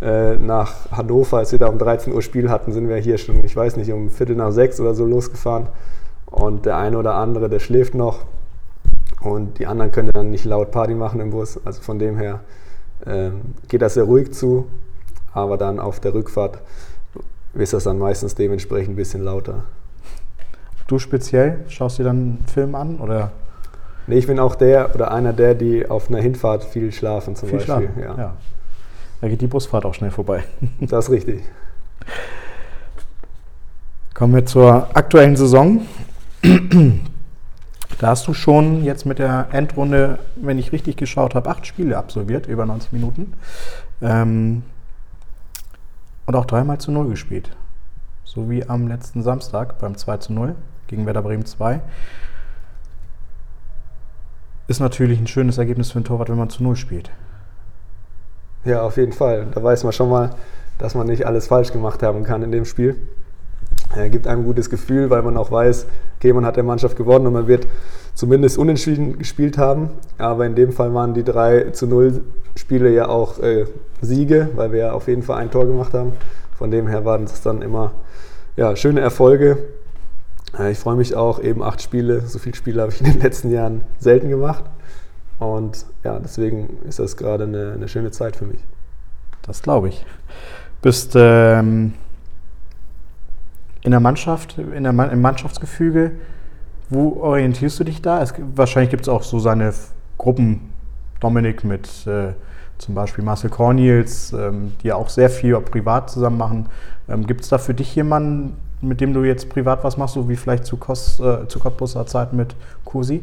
[0.02, 3.44] Äh, nach Hannover, als wir da um 13 Uhr Spiel hatten, sind wir hier schon,
[3.44, 5.66] ich weiß nicht, um Viertel nach sechs oder so losgefahren.
[6.26, 8.24] Und der eine oder andere, der schläft noch.
[9.20, 11.60] Und die anderen können dann nicht laut Party machen im Bus.
[11.64, 12.40] Also von dem her
[13.04, 13.30] äh,
[13.68, 14.66] geht das sehr ruhig zu.
[15.32, 16.58] Aber dann auf der Rückfahrt
[17.54, 19.64] ist das dann meistens dementsprechend ein bisschen lauter.
[20.86, 23.32] Du speziell, schaust dir dann einen Film an oder
[24.06, 27.48] Nee, ich bin auch der oder einer der, die auf einer Hinfahrt viel schlafen zum
[27.48, 27.90] viel Beispiel.
[27.94, 28.02] Schlafen.
[28.02, 28.16] Ja.
[28.16, 28.34] ja.
[29.20, 30.44] Da geht die Busfahrt auch schnell vorbei.
[30.80, 31.42] Das ist richtig.
[34.14, 35.82] Kommen wir zur aktuellen Saison.
[38.00, 41.98] Da hast du schon jetzt mit der Endrunde, wenn ich richtig geschaut habe, acht Spiele
[41.98, 43.34] absolviert, über 90 Minuten.
[44.00, 44.62] Ähm,
[46.26, 47.50] und auch dreimal zu Null gespielt.
[48.24, 50.54] So wie am letzten Samstag beim 2 zu 0
[50.86, 51.80] gegen Werder Bremen 2
[54.68, 57.10] ist natürlich ein schönes Ergebnis für einen Torwart, wenn man zu Null spielt.
[58.64, 59.46] Ja, auf jeden Fall.
[59.54, 60.30] Da weiß man schon mal,
[60.78, 62.96] dass man nicht alles falsch gemacht haben kann in dem Spiel.
[63.94, 65.86] Er gibt einem ein gutes Gefühl, weil man auch weiß,
[66.18, 67.66] okay, man hat der Mannschaft gewonnen und man wird
[68.14, 69.90] zumindest unentschieden gespielt haben.
[70.18, 72.22] Aber in dem Fall waren die 3 zu 0
[72.54, 73.64] Spiele ja auch äh,
[74.02, 76.12] Siege, weil wir ja auf jeden Fall ein Tor gemacht haben.
[76.56, 77.92] Von dem her waren es dann immer
[78.56, 79.58] ja, schöne Erfolge.
[80.70, 83.50] Ich freue mich auch, eben acht Spiele, so viele Spiele habe ich in den letzten
[83.50, 84.64] Jahren selten gemacht.
[85.40, 88.60] Und ja, deswegen ist das gerade eine, eine schöne Zeit für mich.
[89.42, 90.04] Das glaube ich.
[90.82, 91.94] Bist ähm,
[93.82, 96.12] in der Mannschaft, in der, im Mannschaftsgefüge,
[96.90, 98.22] wo orientierst du dich da?
[98.22, 99.72] Es, wahrscheinlich gibt es auch so seine
[100.18, 100.70] Gruppen,
[101.20, 102.32] Dominik mit äh,
[102.78, 106.66] zum Beispiel Marcel Cornels, ähm, die ja auch sehr viel privat zusammen machen.
[107.08, 110.28] Ähm, gibt es da für dich jemanden, mit dem du jetzt privat was machst, so
[110.28, 113.22] wie vielleicht zu, Kos, äh, zu Cottbusser Zeit mit Kursi?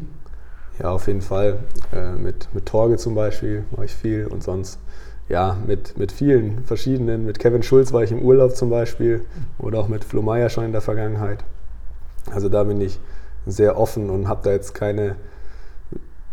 [0.78, 1.58] Ja, auf jeden Fall.
[1.92, 4.78] Äh, mit, mit Torge zum Beispiel mache ich viel und sonst
[5.28, 7.26] ja, mit, mit vielen verschiedenen.
[7.26, 9.24] Mit Kevin Schulz war ich im Urlaub zum Beispiel
[9.58, 11.44] oder auch mit Flo Meyer schon in der Vergangenheit.
[12.30, 12.98] Also da bin ich
[13.46, 15.16] sehr offen und habe da jetzt keine,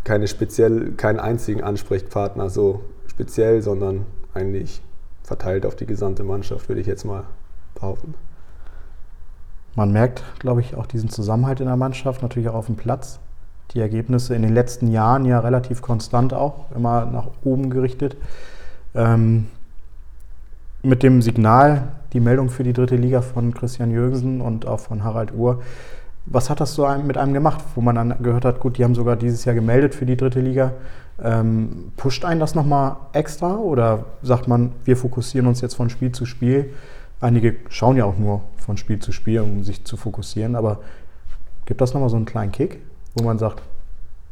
[0.04, 4.82] keine speziell, keinen einzigen Ansprechpartner so speziell, sondern eigentlich
[5.22, 7.24] verteilt auf die gesamte Mannschaft, würde ich jetzt mal
[7.74, 8.14] behaupten.
[9.74, 13.18] Man merkt, glaube ich, auch diesen Zusammenhalt in der Mannschaft, natürlich auch auf dem Platz.
[13.72, 18.16] Die Ergebnisse in den letzten Jahren ja relativ konstant auch, immer nach oben gerichtet.
[18.94, 19.46] Ähm,
[20.82, 25.04] mit dem Signal, die Meldung für die dritte Liga von Christian Jürgensen und auch von
[25.04, 25.62] Harald Uhr.
[26.26, 28.94] Was hat das so mit einem gemacht, wo man dann gehört hat, gut, die haben
[28.94, 30.72] sogar dieses Jahr gemeldet für die dritte Liga.
[31.22, 36.12] Ähm, pusht einen das nochmal extra oder sagt man, wir fokussieren uns jetzt von Spiel
[36.12, 36.70] zu Spiel?
[37.20, 40.80] Einige schauen ja auch nur von Spiel zu Spiel, um sich zu fokussieren, aber
[41.64, 42.80] gibt das nochmal so einen kleinen Kick,
[43.16, 43.62] wo man sagt,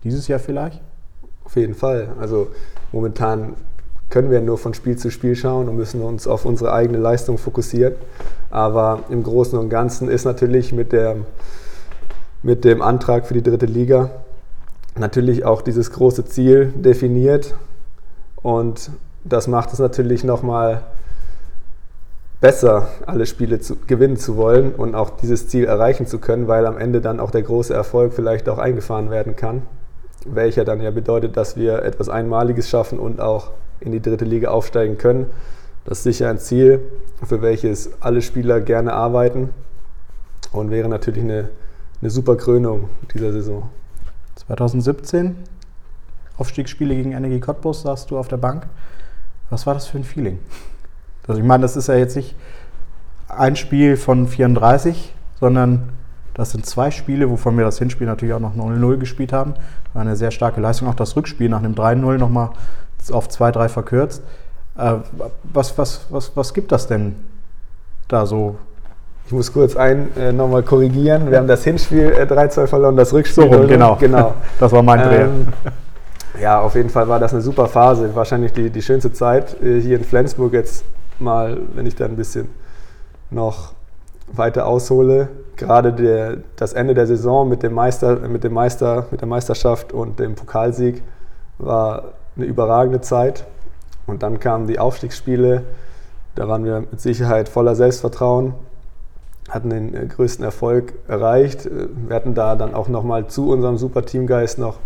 [0.05, 0.81] dieses Jahr vielleicht?
[1.45, 2.09] Auf jeden Fall.
[2.21, 2.49] Also
[2.93, 3.55] momentan
[4.11, 7.39] können wir nur von Spiel zu Spiel schauen und müssen uns auf unsere eigene Leistung
[7.39, 7.95] fokussieren.
[8.51, 11.17] Aber im Großen und Ganzen ist natürlich mit, der,
[12.43, 14.11] mit dem Antrag für die dritte Liga
[14.97, 17.55] natürlich auch dieses große Ziel definiert.
[18.37, 18.91] Und
[19.25, 20.83] das macht es natürlich nochmal
[22.45, 26.67] besser, alle Spiele zu, gewinnen zu wollen und auch dieses Ziel erreichen zu können, weil
[26.67, 29.63] am Ende dann auch der große Erfolg vielleicht auch eingefahren werden kann
[30.25, 34.51] welcher dann ja bedeutet, dass wir etwas Einmaliges schaffen und auch in die dritte Liga
[34.51, 35.27] aufsteigen können.
[35.85, 36.81] Das ist sicher ein Ziel,
[37.23, 39.51] für welches alle Spieler gerne arbeiten
[40.53, 41.51] und wäre natürlich eine,
[42.01, 43.69] eine super Krönung dieser Saison.
[44.37, 45.37] 2017,
[46.39, 48.67] Aufstiegsspiele gegen Energie Cottbus, saßt du auf der Bank.
[49.51, 50.39] Was war das für ein Feeling?
[51.27, 52.35] Also ich meine, das ist ja jetzt nicht
[53.29, 55.89] ein Spiel von 34, sondern
[56.35, 59.55] das sind zwei Spiele, wovon wir das Hinspiel natürlich auch noch 0-0 gespielt haben.
[59.93, 60.89] War eine sehr starke Leistung.
[60.89, 62.51] Auch das Rückspiel nach einem 3-0 nochmal
[63.13, 64.23] auf 2-3 verkürzt.
[64.77, 64.95] Äh,
[65.45, 67.15] was, was, was, was gibt das denn
[68.09, 68.57] da so?
[69.27, 71.31] Ich muss kurz ein äh, nochmal korrigieren.
[71.31, 73.45] Wir haben das Hinspiel äh, 3-2 verloren, das Rückspiel.
[73.45, 73.97] So rum, genau.
[73.97, 74.35] genau.
[74.59, 75.23] Das war mein Dreh.
[75.23, 75.49] Ähm,
[76.41, 78.15] ja, auf jeden Fall war das eine super Phase.
[78.15, 80.85] Wahrscheinlich die, die schönste Zeit äh, hier in Flensburg jetzt
[81.19, 82.49] mal, wenn ich da ein bisschen
[83.31, 83.73] noch
[84.27, 89.21] weiter aushole, gerade der, das Ende der Saison mit dem, Meister, mit, dem Meister, mit
[89.21, 91.03] der Meisterschaft und dem Pokalsieg
[91.59, 93.47] war eine überragende Zeit.
[94.07, 95.63] Und dann kamen die Aufstiegsspiele,
[96.35, 98.55] da waren wir mit Sicherheit voller Selbstvertrauen,
[99.49, 101.67] hatten den äh, größten Erfolg erreicht.
[101.67, 104.79] Äh, wir hatten da dann auch nochmal zu unserem super Teamgeist noch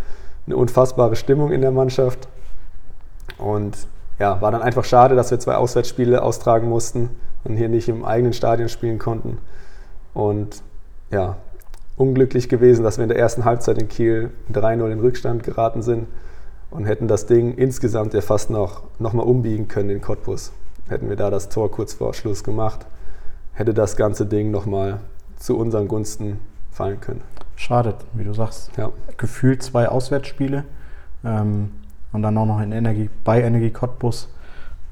[0.47, 2.29] eine unfassbare Stimmung in der Mannschaft.
[3.39, 3.77] Und
[4.19, 7.11] ja, war dann einfach schade, dass wir zwei Auswärtsspiele austragen mussten
[7.45, 9.39] und hier nicht im eigenen Stadion spielen konnten.
[10.15, 10.63] Und
[11.11, 11.37] ja,
[11.97, 16.07] unglücklich gewesen, dass wir in der ersten Halbzeit in Kiel 3-0 in Rückstand geraten sind
[16.71, 20.53] und hätten das Ding insgesamt ja fast noch, noch mal umbiegen können in Cottbus.
[20.89, 22.87] Hätten wir da das Tor kurz vor Schluss gemacht,
[23.53, 25.01] hätte das ganze Ding noch mal
[25.37, 27.23] zu unseren Gunsten fallen können.
[27.57, 28.71] Schade, wie du sagst.
[28.77, 28.91] Ja.
[29.17, 30.65] Gefühlt zwei Auswärtsspiele
[31.25, 31.71] ähm,
[32.13, 34.29] und dann auch noch in Energie, bei Energie Cottbus.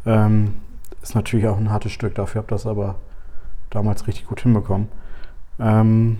[0.05, 0.55] Ähm,
[1.03, 2.15] ist natürlich auch ein hartes Stück.
[2.15, 2.97] Dafür habt ihr das aber
[3.71, 4.89] damals richtig gut hinbekommen.
[5.59, 6.19] Ähm,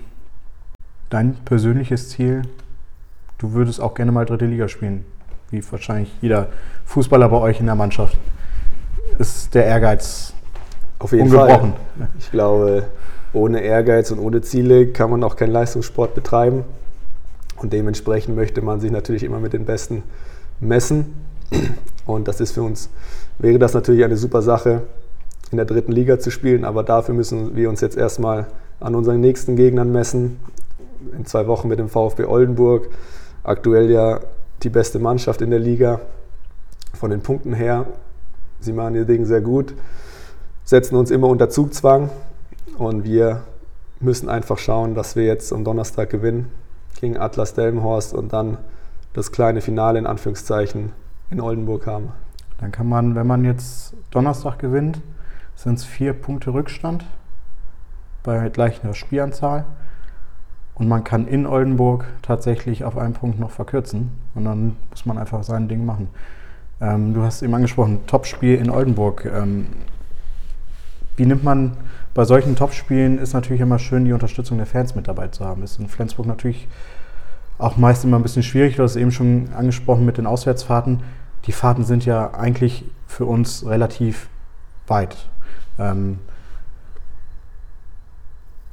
[1.11, 2.43] dein persönliches Ziel,
[3.39, 5.05] du würdest auch gerne mal dritte Liga spielen,
[5.51, 6.49] wie wahrscheinlich jeder
[6.87, 8.17] Fußballer bei euch in der Mannschaft.
[9.19, 10.33] Ist der Ehrgeiz
[10.99, 11.75] auf jeden ungebrochen?
[11.99, 12.09] Fall.
[12.19, 12.87] Ich glaube,
[13.33, 16.65] ohne Ehrgeiz und ohne Ziele kann man auch keinen Leistungssport betreiben.
[17.57, 20.03] Und dementsprechend möchte man sich natürlich immer mit den Besten
[20.61, 21.15] messen.
[22.07, 22.89] Und das ist für uns,
[23.39, 24.83] wäre das natürlich eine super Sache,
[25.51, 26.65] in der dritten Liga zu spielen.
[26.65, 28.47] Aber dafür müssen wir uns jetzt erstmal
[28.81, 30.39] an unseren nächsten Gegnern messen.
[31.17, 32.89] In zwei Wochen mit dem VfB Oldenburg.
[33.43, 34.21] Aktuell ja
[34.63, 36.01] die beste Mannschaft in der Liga.
[36.95, 37.87] Von den Punkten her,
[38.61, 39.75] sie machen ihr Ding sehr gut,
[40.65, 42.09] setzen uns immer unter Zugzwang
[42.79, 43.43] und wir
[44.01, 46.51] müssen einfach schauen, dass wir jetzt am Donnerstag gewinnen
[47.01, 48.57] gegen Atlas Delmenhorst und dann
[49.17, 50.93] das kleine Finale in Anführungszeichen
[51.31, 52.13] in Oldenburg haben.
[52.59, 55.01] Dann kann man, wenn man jetzt Donnerstag gewinnt,
[55.55, 57.05] sind es vier Punkte Rückstand
[58.23, 59.65] bei gleicher Spielanzahl.
[60.75, 64.11] Und man kann in Oldenburg tatsächlich auf einen Punkt noch verkürzen.
[64.35, 66.09] Und dann muss man einfach sein Ding machen.
[66.83, 69.25] Ähm, du hast eben angesprochen, Topspiel in Oldenburg.
[69.25, 69.69] Ähm,
[71.17, 71.79] wie nimmt man
[72.13, 75.63] bei solchen Topspielen, ist natürlich immer schön, die Unterstützung der Fans mit dabei zu haben.
[75.63, 76.69] Ist in Flensburg natürlich
[77.59, 78.77] auch meist immer ein bisschen schwierig.
[78.77, 81.03] Du hast es eben schon angesprochen mit den Auswärtsfahrten.
[81.47, 84.29] Die Fahrten sind ja eigentlich für uns relativ
[84.87, 85.17] weit.
[85.79, 86.19] Ähm,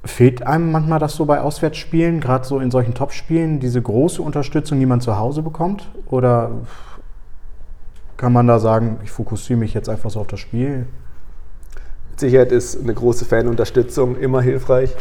[0.06, 4.78] Fehlt einem manchmal das so bei Auswärtsspielen, gerade so in solchen Topspielen, diese große Unterstützung,
[4.82, 5.89] die man zu Hause bekommt?
[6.08, 6.52] Oder
[8.17, 10.88] kann man da sagen, ich fokussiere mich jetzt einfach so auf das Spiel?
[12.10, 14.93] Mit Sicherheit ist eine große Fanunterstützung immer hilfreich.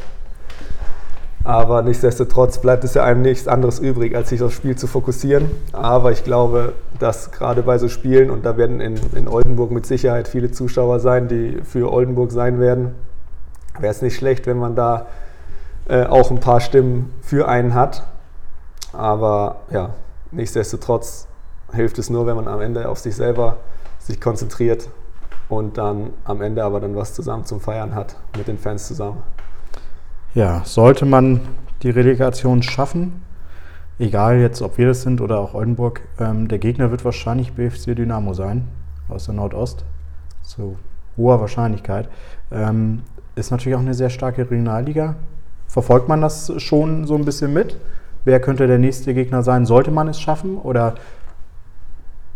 [1.45, 5.51] Aber nichtsdestotrotz bleibt es ja einem nichts anderes übrig, als sich aufs Spiel zu fokussieren.
[5.73, 9.85] Aber ich glaube, dass gerade bei so Spielen, und da werden in, in Oldenburg mit
[9.85, 12.95] Sicherheit viele Zuschauer sein, die für Oldenburg sein werden,
[13.79, 15.07] wäre es nicht schlecht, wenn man da
[15.89, 18.05] äh, auch ein paar Stimmen für einen hat.
[18.93, 19.91] Aber ja,
[20.31, 21.27] nichtsdestotrotz
[21.73, 23.57] hilft es nur, wenn man am Ende auf sich selber
[23.99, 24.89] sich konzentriert
[25.49, 29.23] und dann am Ende aber dann was zusammen zum Feiern hat mit den Fans zusammen.
[30.35, 31.40] Ja, sollte man
[31.83, 33.21] die Relegation schaffen,
[33.99, 37.95] egal jetzt, ob wir das sind oder auch Oldenburg, ähm, der Gegner wird wahrscheinlich BFC
[37.95, 38.66] Dynamo sein,
[39.11, 39.85] aus der Nordost,
[40.40, 40.79] zu
[41.18, 42.09] hoher Wahrscheinlichkeit.
[42.51, 43.03] Ähm,
[43.35, 45.16] ist natürlich auch eine sehr starke Regionalliga.
[45.66, 47.79] Verfolgt man das schon so ein bisschen mit?
[48.25, 49.66] Wer könnte der nächste Gegner sein?
[49.66, 50.57] Sollte man es schaffen?
[50.57, 50.95] Oder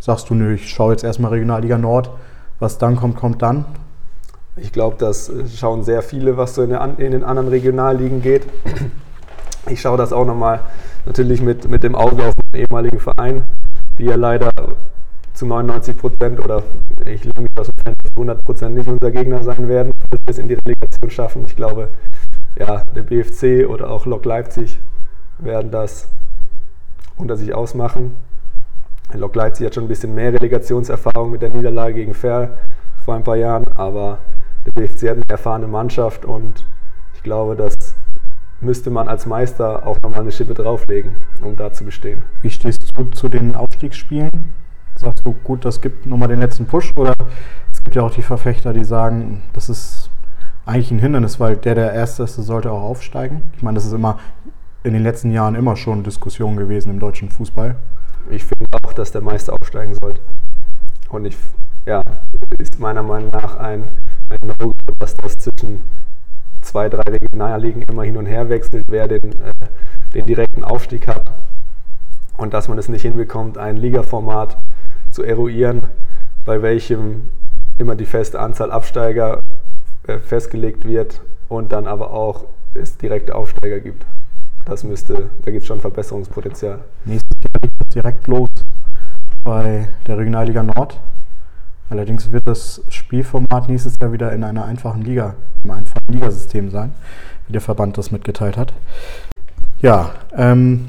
[0.01, 2.11] sagst du, nö, ich schaue jetzt erstmal Regionalliga Nord,
[2.59, 3.65] was dann kommt, kommt dann?
[4.59, 8.47] Ich glaube, das schauen sehr viele, was so in, den anderen Regionalligen geht.
[9.69, 10.61] Ich schaue das auch nochmal
[11.05, 13.45] natürlich mit, mit dem Auge auf meinen ehemaligen Verein,
[13.99, 14.51] die ja leider
[15.35, 16.63] zu 99 Prozent oder
[17.05, 20.31] ich lege mich aus dem Fenster 100 Prozent nicht unser Gegner sein werden, falls wir
[20.31, 21.45] es in die Relegation schaffen.
[21.47, 21.89] Ich glaube,
[22.59, 24.79] ja, der BFC oder auch Lok Leipzig
[25.39, 26.09] werden das
[27.17, 28.15] unter sich ausmachen.
[29.13, 32.57] Lok Leipzig hat schon ein bisschen mehr Relegationserfahrung mit der Niederlage gegen Ferl
[33.05, 34.19] vor ein paar Jahren, aber
[34.67, 36.67] der BFC hat eine erfahrene Mannschaft und
[37.15, 37.75] ich glaube, das
[38.61, 42.23] müsste man als Meister auch nochmal eine Schippe drauflegen, um da zu bestehen.
[42.43, 44.53] Wie stehst du zu den Aufstiegsspielen?
[44.97, 47.15] Sagst du, gut, das gibt nochmal den letzten Push oder
[47.71, 50.11] es gibt ja auch die Verfechter, die sagen, das ist
[50.65, 53.43] eigentlich ein Hindernis, weil der, der Erste ist, sollte auch aufsteigen.
[53.57, 54.19] Ich meine, das ist immer
[54.83, 57.77] in den letzten Jahren immer schon Diskussion gewesen im deutschen Fußball.
[58.31, 60.21] Ich finde auch, dass der Meister aufsteigen sollte.
[61.11, 61.37] Und ich,
[61.85, 62.03] ja,
[62.59, 63.89] ist meiner Meinung nach ein,
[64.31, 65.83] ein No, dass das zwischen
[66.63, 69.53] zwei, drei Regionalligen immer hin und her wechselt, wer den, äh,
[70.15, 71.23] den direkten Aufstieg hat.
[72.37, 74.59] Und dass man es nicht hinbekommt, ein Ligaformat
[75.11, 75.85] zu eruieren,
[76.45, 77.29] bei welchem
[77.79, 79.41] immer die feste Anzahl Absteiger
[80.07, 84.05] äh, festgelegt wird und dann aber auch es direkte Aufsteiger gibt.
[84.65, 86.81] Das müsste, da gibt es schon Verbesserungspotenzial.
[87.05, 88.49] Nächstes Jahr geht es direkt los
[89.45, 91.01] bei der Regionalliga Nord.
[91.89, 96.93] Allerdings wird das Spielformat nächstes Jahr wieder in einer einfachen Liga, im einfachen Ligasystem sein,
[97.47, 98.73] wie der Verband das mitgeteilt hat.
[99.81, 100.89] Ja, ähm,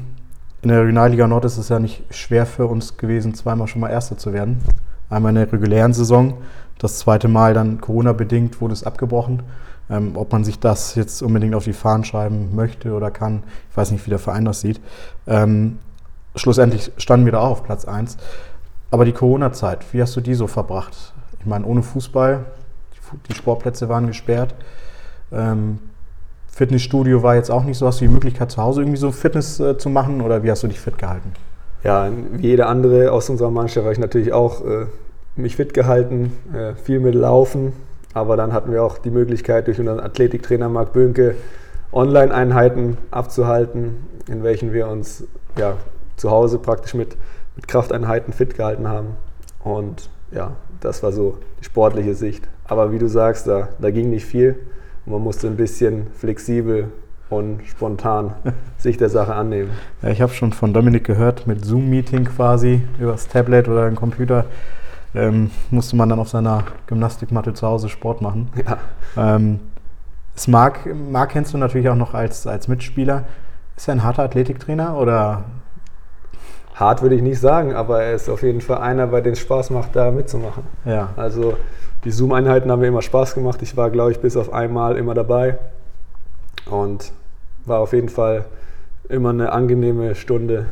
[0.62, 3.90] in der Regionalliga Nord ist es ja nicht schwer für uns gewesen, zweimal schon mal
[3.90, 4.58] Erster zu werden.
[5.08, 6.34] Einmal in der regulären Saison,
[6.78, 9.42] das zweite Mal dann Corona-bedingt wurde es abgebrochen.
[9.90, 13.76] Ähm, ob man sich das jetzt unbedingt auf die Fahnen schreiben möchte oder kann, ich
[13.76, 14.80] weiß nicht, wie der Verein das sieht.
[15.26, 15.78] Ähm,
[16.34, 18.18] schlussendlich standen wir da auch auf Platz 1.
[18.90, 21.12] Aber die Corona-Zeit, wie hast du die so verbracht?
[21.40, 22.44] Ich meine, ohne Fußball,
[23.28, 24.54] die Sportplätze waren gesperrt.
[25.32, 25.78] Ähm,
[26.48, 27.86] Fitnessstudio war jetzt auch nicht so.
[27.86, 30.62] Hast du die Möglichkeit, zu Hause irgendwie so Fitness äh, zu machen oder wie hast
[30.62, 31.32] du dich fit gehalten?
[31.84, 34.86] Ja, wie jeder andere aus unserer Mannschaft habe ich natürlich auch äh,
[35.36, 37.72] mich fit gehalten, äh, viel mit Laufen.
[38.14, 41.36] Aber dann hatten wir auch die Möglichkeit, durch unseren Athletiktrainer Marc Böhnke
[41.92, 43.96] Online-Einheiten abzuhalten,
[44.26, 45.24] in welchen wir uns
[45.56, 45.74] ja,
[46.16, 47.16] zu Hause praktisch mit,
[47.58, 49.08] mit Krafteinheiten fit gehalten haben.
[49.64, 52.46] Und ja, das war so die sportliche Sicht.
[52.64, 54.56] Aber wie du sagst, da, da ging nicht viel.
[55.06, 56.92] Man musste ein bisschen flexibel
[57.30, 58.34] und spontan
[58.78, 59.70] sich der Sache annehmen.
[60.02, 64.44] Ja, ich habe schon von Dominik gehört, mit Zoom-Meeting quasi übers Tablet oder den Computer
[65.14, 68.50] ähm, musste man dann auf seiner Gymnastikmatte zu Hause Sport machen.
[68.64, 68.78] Ja.
[69.16, 69.58] Ähm,
[70.34, 73.24] das Marc, Marc kennst du natürlich auch noch als, als Mitspieler.
[73.76, 75.44] Ist er ein harter Athletiktrainer oder?
[76.78, 79.40] Hart würde ich nicht sagen, aber er ist auf jeden Fall einer, bei dem es
[79.40, 80.62] Spaß macht, da mitzumachen.
[80.84, 81.10] Ja.
[81.16, 81.56] Also
[82.04, 83.60] die Zoom-Einheiten haben mir immer Spaß gemacht.
[83.62, 85.58] Ich war, glaube ich, bis auf einmal immer dabei
[86.70, 87.12] und
[87.64, 88.44] war auf jeden Fall
[89.08, 90.66] immer eine angenehme Stunde.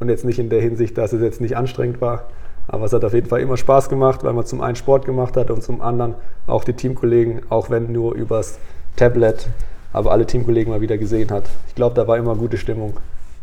[0.00, 2.24] Und jetzt nicht in der Hinsicht, dass es jetzt nicht anstrengend war,
[2.68, 5.36] aber es hat auf jeden Fall immer Spaß gemacht, weil man zum einen Sport gemacht
[5.38, 6.14] hat und zum anderen
[6.46, 8.58] auch die Teamkollegen, auch wenn nur übers
[8.96, 9.48] Tablet,
[9.94, 11.48] aber alle Teamkollegen mal wieder gesehen hat.
[11.68, 12.98] Ich glaube, da war immer gute Stimmung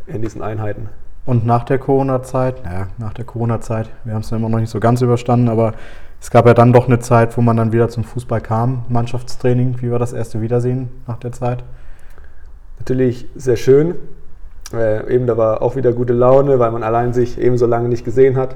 [0.05, 0.89] in diesen Einheiten.
[1.25, 4.69] Und nach der Corona-Zeit, naja, nach der Corona-Zeit, wir haben es ja immer noch nicht
[4.69, 5.73] so ganz überstanden, aber
[6.21, 9.81] es gab ja dann doch eine Zeit, wo man dann wieder zum Fußball kam, Mannschaftstraining.
[9.81, 11.63] Wie war das erste Wiedersehen nach der Zeit?
[12.79, 13.95] Natürlich sehr schön.
[14.73, 17.89] Äh, eben da war auch wieder gute Laune, weil man allein sich eben so lange
[17.89, 18.55] nicht gesehen hat.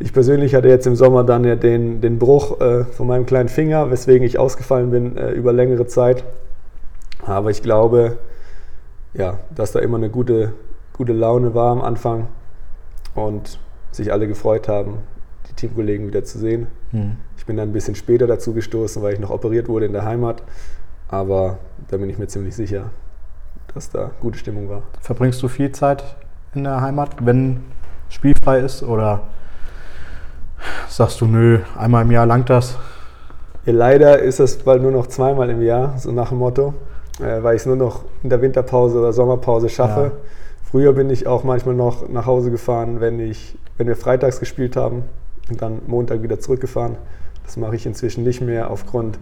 [0.00, 3.48] Ich persönlich hatte jetzt im Sommer dann ja den, den Bruch äh, von meinem kleinen
[3.48, 6.24] Finger, weswegen ich ausgefallen bin äh, über längere Zeit.
[7.24, 8.18] Aber ich glaube,
[9.12, 10.52] ja, dass da immer eine gute,
[10.94, 12.28] gute Laune war am Anfang
[13.14, 13.58] und
[13.90, 14.98] sich alle gefreut haben,
[15.48, 16.68] die Teamkollegen wieder zu sehen.
[16.92, 17.16] Mhm.
[17.36, 20.04] Ich bin dann ein bisschen später dazu gestoßen, weil ich noch operiert wurde in der
[20.04, 20.42] Heimat.
[21.08, 22.90] Aber da bin ich mir ziemlich sicher,
[23.74, 24.82] dass da gute Stimmung war.
[25.00, 26.02] Verbringst du viel Zeit
[26.54, 27.60] in der Heimat, wenn
[28.08, 28.82] spielfrei ist?
[28.82, 29.20] Oder
[30.88, 32.78] sagst du, nö, einmal im Jahr langt das?
[33.66, 36.74] Ja, leider ist es bald nur noch zweimal im Jahr, so nach dem Motto,
[37.20, 40.00] äh, weil ich es nur noch in der Winterpause oder Sommerpause schaffe.
[40.00, 40.12] Ja.
[40.74, 44.74] Früher bin ich auch manchmal noch nach Hause gefahren, wenn, ich, wenn wir freitags gespielt
[44.74, 45.04] haben
[45.48, 46.96] und dann Montag wieder zurückgefahren.
[47.44, 49.20] Das mache ich inzwischen nicht mehr aufgrund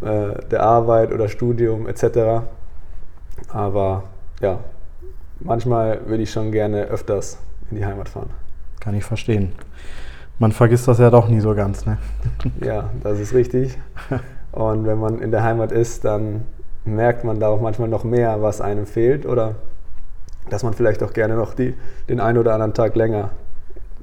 [0.00, 2.46] äh, der Arbeit oder Studium etc.
[3.50, 4.04] Aber
[4.40, 4.60] ja,
[5.40, 7.36] manchmal würde ich schon gerne öfters
[7.70, 8.30] in die Heimat fahren.
[8.80, 9.52] Kann ich verstehen.
[10.38, 11.98] Man vergisst das ja doch nie so ganz, ne?
[12.64, 13.76] Ja, das ist richtig.
[14.52, 16.46] Und wenn man in der Heimat ist, dann
[16.86, 19.56] merkt man da auch manchmal noch mehr, was einem fehlt oder
[20.48, 21.74] dass man vielleicht auch gerne noch die,
[22.08, 23.30] den einen oder anderen Tag länger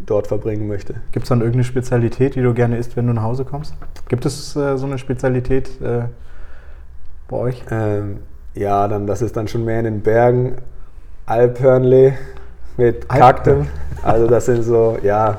[0.05, 0.95] dort verbringen möchte.
[1.11, 3.73] Gibt es dann irgendeine Spezialität, die du gerne isst, wenn du nach Hause kommst?
[4.07, 6.03] Gibt es äh, so eine Spezialität äh,
[7.27, 7.63] bei euch?
[7.71, 8.19] Ähm,
[8.53, 10.55] ja, dann, das ist dann schon mehr in den Bergen.
[11.25, 12.13] Alphörnle
[12.77, 13.67] mit Kaktem.
[14.03, 15.37] Also das sind so, ja,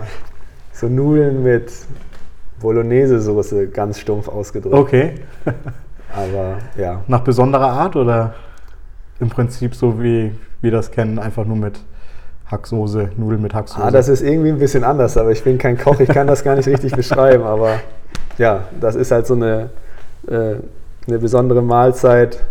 [0.72, 1.72] so Nudeln mit
[2.60, 4.74] Bolognese-Soße, ganz stumpf ausgedrückt.
[4.74, 5.14] Okay.
[6.14, 7.02] Aber ja.
[7.06, 8.34] Nach besonderer Art oder
[9.20, 11.80] im Prinzip so wie wir das kennen, einfach nur mit
[12.46, 13.82] Hacksoße, Nudeln mit Hacksoße?
[13.82, 16.44] Ah, das ist irgendwie ein bisschen anders, aber ich bin kein Koch, ich kann das
[16.44, 17.44] gar nicht richtig beschreiben.
[17.44, 17.80] Aber
[18.38, 19.70] ja, das ist halt so eine,
[20.26, 20.56] äh,
[21.06, 22.42] eine besondere Mahlzeit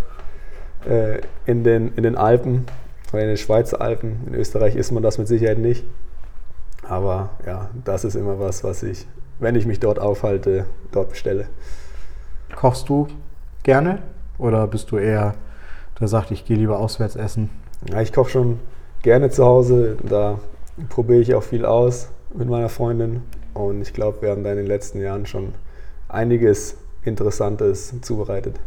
[0.88, 2.66] äh, in, den, in den Alpen,
[3.12, 4.28] oder in den Schweizer Alpen.
[4.28, 5.84] In Österreich isst man das mit Sicherheit nicht.
[6.88, 9.08] Aber ja, das ist immer was, was ich,
[9.40, 11.48] wenn ich mich dort aufhalte, dort bestelle.
[12.56, 13.08] Kochst du
[13.64, 14.00] gerne
[14.38, 15.36] oder bist du eher,
[16.00, 17.50] der sagt, ich gehe lieber auswärts essen?
[17.90, 18.60] Ja, ich koche schon
[19.02, 19.98] gerne zu Hause.
[20.04, 20.40] Da
[20.90, 23.22] probiere ich auch viel aus mit meiner Freundin.
[23.54, 25.54] Und ich glaube, wir haben da in den letzten Jahren schon
[26.08, 28.60] einiges Interessantes zubereitet.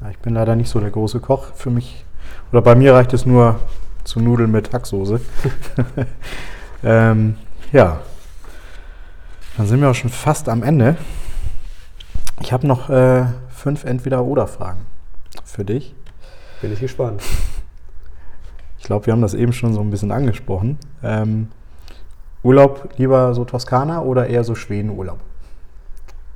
[0.00, 1.52] Ja, ich bin leider nicht so der große Koch.
[1.54, 2.04] Für mich,
[2.52, 3.58] oder bei mir reicht es nur
[4.04, 5.20] zu Nudeln mit Hacksoße.
[6.84, 7.36] ähm,
[7.72, 8.00] ja,
[9.56, 10.96] dann sind wir auch schon fast am Ende.
[12.40, 14.80] Ich habe noch äh, fünf Entweder-Oder-Fragen
[15.44, 15.94] für dich.
[16.60, 17.22] Bin ich gespannt.
[18.78, 20.78] Ich glaube, wir haben das eben schon so ein bisschen angesprochen.
[21.02, 21.48] Ähm,
[22.42, 25.18] Urlaub lieber so Toskana oder eher so Schweden-Urlaub?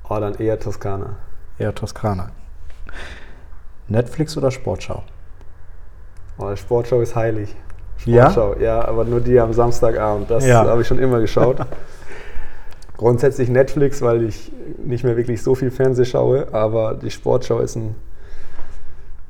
[0.08, 1.16] Oh, dann eher Toskana.
[1.58, 2.30] Eher Toskana.
[3.88, 5.02] Netflix oder Sportschau?
[6.38, 7.54] Oh, Sportschau ist heilig.
[7.98, 8.60] Sportschau, ja?
[8.60, 10.30] ja, aber nur die am Samstagabend.
[10.30, 10.64] Das ja.
[10.64, 11.58] habe ich schon immer geschaut.
[12.96, 17.76] Grundsätzlich Netflix, weil ich nicht mehr wirklich so viel Fernseh schaue, aber die Sportschau ist
[17.76, 17.94] ein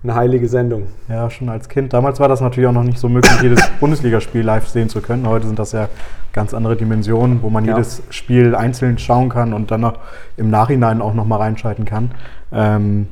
[0.05, 0.87] eine heilige Sendung.
[1.09, 1.95] Ja, schon als Kind.
[1.95, 5.27] Damals war das natürlich auch noch nicht so möglich, jedes Bundesligaspiel live sehen zu können.
[5.27, 5.89] Heute sind das ja
[6.33, 7.73] ganz andere Dimensionen, wo man ja.
[7.73, 9.99] jedes Spiel einzeln schauen kann und dann noch
[10.37, 12.11] im Nachhinein auch nochmal reinschalten kann.
[12.53, 13.09] Ähm,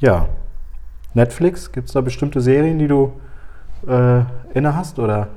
[0.00, 0.28] ja,
[1.14, 3.12] Netflix, gibt es da bestimmte Serien, die du
[3.88, 4.20] äh,
[4.52, 5.28] inne hast oder?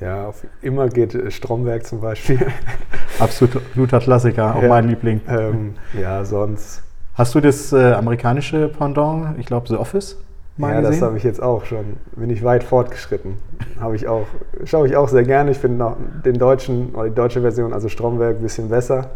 [0.00, 2.46] Ja, auf immer geht Stromberg zum Beispiel.
[3.18, 5.20] Absoluter Klassiker, auch ja, mein Liebling.
[5.28, 6.82] Ähm, ja, sonst
[7.20, 10.16] Hast du das äh, amerikanische Pendant, ich glaube The Office,
[10.56, 10.92] mal Ja, gesehen?
[10.92, 11.98] das habe ich jetzt auch schon.
[12.16, 13.36] Bin ich weit fortgeschritten.
[13.78, 14.26] habe ich auch,
[14.64, 15.50] schaue ich auch sehr gerne.
[15.50, 19.10] Ich finde den deutschen oder die deutsche Version, also Stromberg, ein bisschen besser.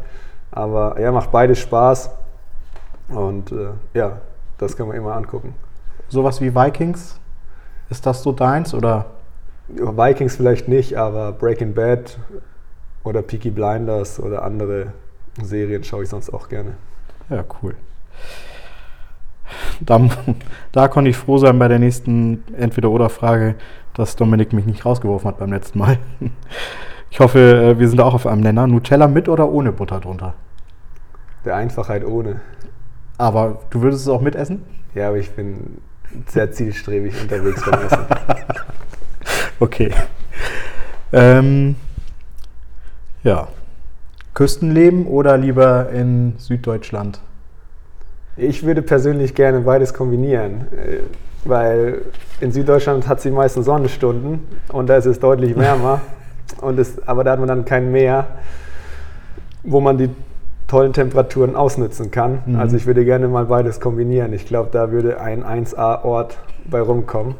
[0.51, 2.11] Aber ja, macht beides Spaß.
[3.09, 4.19] Und äh, ja,
[4.59, 5.55] das kann man immer angucken.
[6.11, 7.19] Sowas wie Vikings,
[7.89, 9.07] ist das so deins oder?
[9.69, 12.19] Vikings vielleicht nicht, aber Breaking Bad
[13.03, 14.89] oder Peaky Blinders oder andere
[15.43, 16.73] Serien schaue ich sonst auch gerne.
[17.31, 17.75] Ja, cool.
[19.81, 20.01] Da,
[20.73, 23.57] da konnte ich froh sein bei der nächsten Entweder-Oder-Frage,
[23.95, 25.99] dass Dominik mich nicht rausgeworfen hat beim letzten Mal.
[27.11, 28.67] Ich hoffe, äh, wir sind auch auf einem Nenner.
[28.67, 30.35] Nutella mit oder ohne Butter drunter?
[31.45, 32.41] Der Einfachheit ohne.
[33.19, 34.63] Aber du würdest es auch mitessen?
[34.95, 35.79] Ja, aber ich bin
[36.27, 37.99] sehr zielstrebig unterwegs beim Essen.
[39.61, 39.93] okay.
[41.13, 41.77] Ähm,
[43.23, 43.49] ja.
[44.35, 47.21] Küstenleben oder lieber in Süddeutschland?
[48.37, 50.99] Ich würde persönlich gerne beides kombinieren, äh,
[51.45, 52.03] weil
[52.41, 54.41] in Süddeutschland hat sie meistens Sonnenstunden
[54.73, 56.01] und da ist es deutlich wärmer.
[56.61, 58.27] und es, aber da hat man dann kein Meer,
[59.63, 60.11] wo man die
[60.67, 62.43] tollen Temperaturen ausnutzen kann.
[62.47, 62.57] Mhm.
[62.57, 64.33] Also ich würde gerne mal beides kombinieren.
[64.33, 67.35] Ich glaube, da würde ein 1A-Ort bei rumkommen.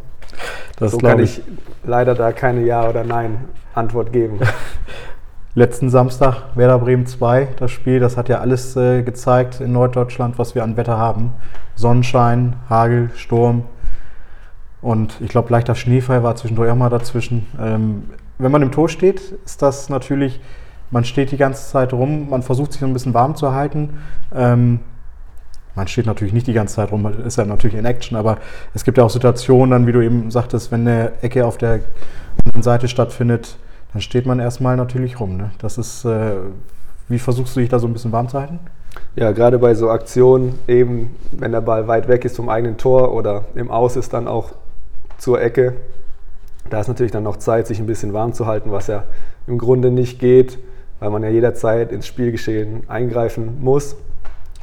[0.79, 1.39] Das so kann ich.
[1.39, 1.45] ich
[1.85, 4.41] leider da keine Ja- oder Nein-Antwort geben.
[5.55, 10.39] letzten Samstag Werder Bremen 2, das Spiel, das hat ja alles äh, gezeigt in Norddeutschland,
[10.39, 11.33] was wir an Wetter haben.
[11.77, 13.65] Sonnenschein, Hagel, Sturm
[14.83, 17.47] und ich glaube leichter Schneefall war zwischendurch auch mal dazwischen.
[17.61, 18.05] Ähm,
[18.39, 20.41] wenn man im Tor steht, ist das natürlich,
[20.91, 23.91] man steht die ganze Zeit rum, man versucht sich so ein bisschen warm zu halten.
[24.35, 24.81] Ähm,
[25.77, 28.39] man steht natürlich nicht die ganze Zeit rum, ist ja natürlich in Action, aber
[28.75, 31.81] es gibt ja auch Situationen, dann, wie du eben sagtest, wenn eine Ecke auf der
[32.45, 33.57] anderen Seite stattfindet,
[33.95, 35.37] dann steht man erstmal natürlich rum.
[35.37, 35.53] Ne?
[35.59, 36.33] Das ist, äh,
[37.09, 38.59] wie versuchst du dich da so ein bisschen warm zu halten?
[39.15, 43.15] Ja, gerade bei so Aktionen, eben wenn der Ball weit weg ist vom eigenen Tor
[43.15, 44.51] oder im Aus ist dann auch
[45.17, 45.75] zur Ecke,
[46.71, 49.05] da ist natürlich dann noch Zeit, sich ein bisschen warm zu halten, was ja
[49.47, 50.59] im Grunde nicht geht,
[50.99, 53.97] weil man ja jederzeit ins Spielgeschehen eingreifen muss.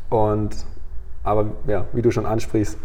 [0.09, 0.55] Und
[1.23, 2.77] aber ja, wie du schon ansprichst,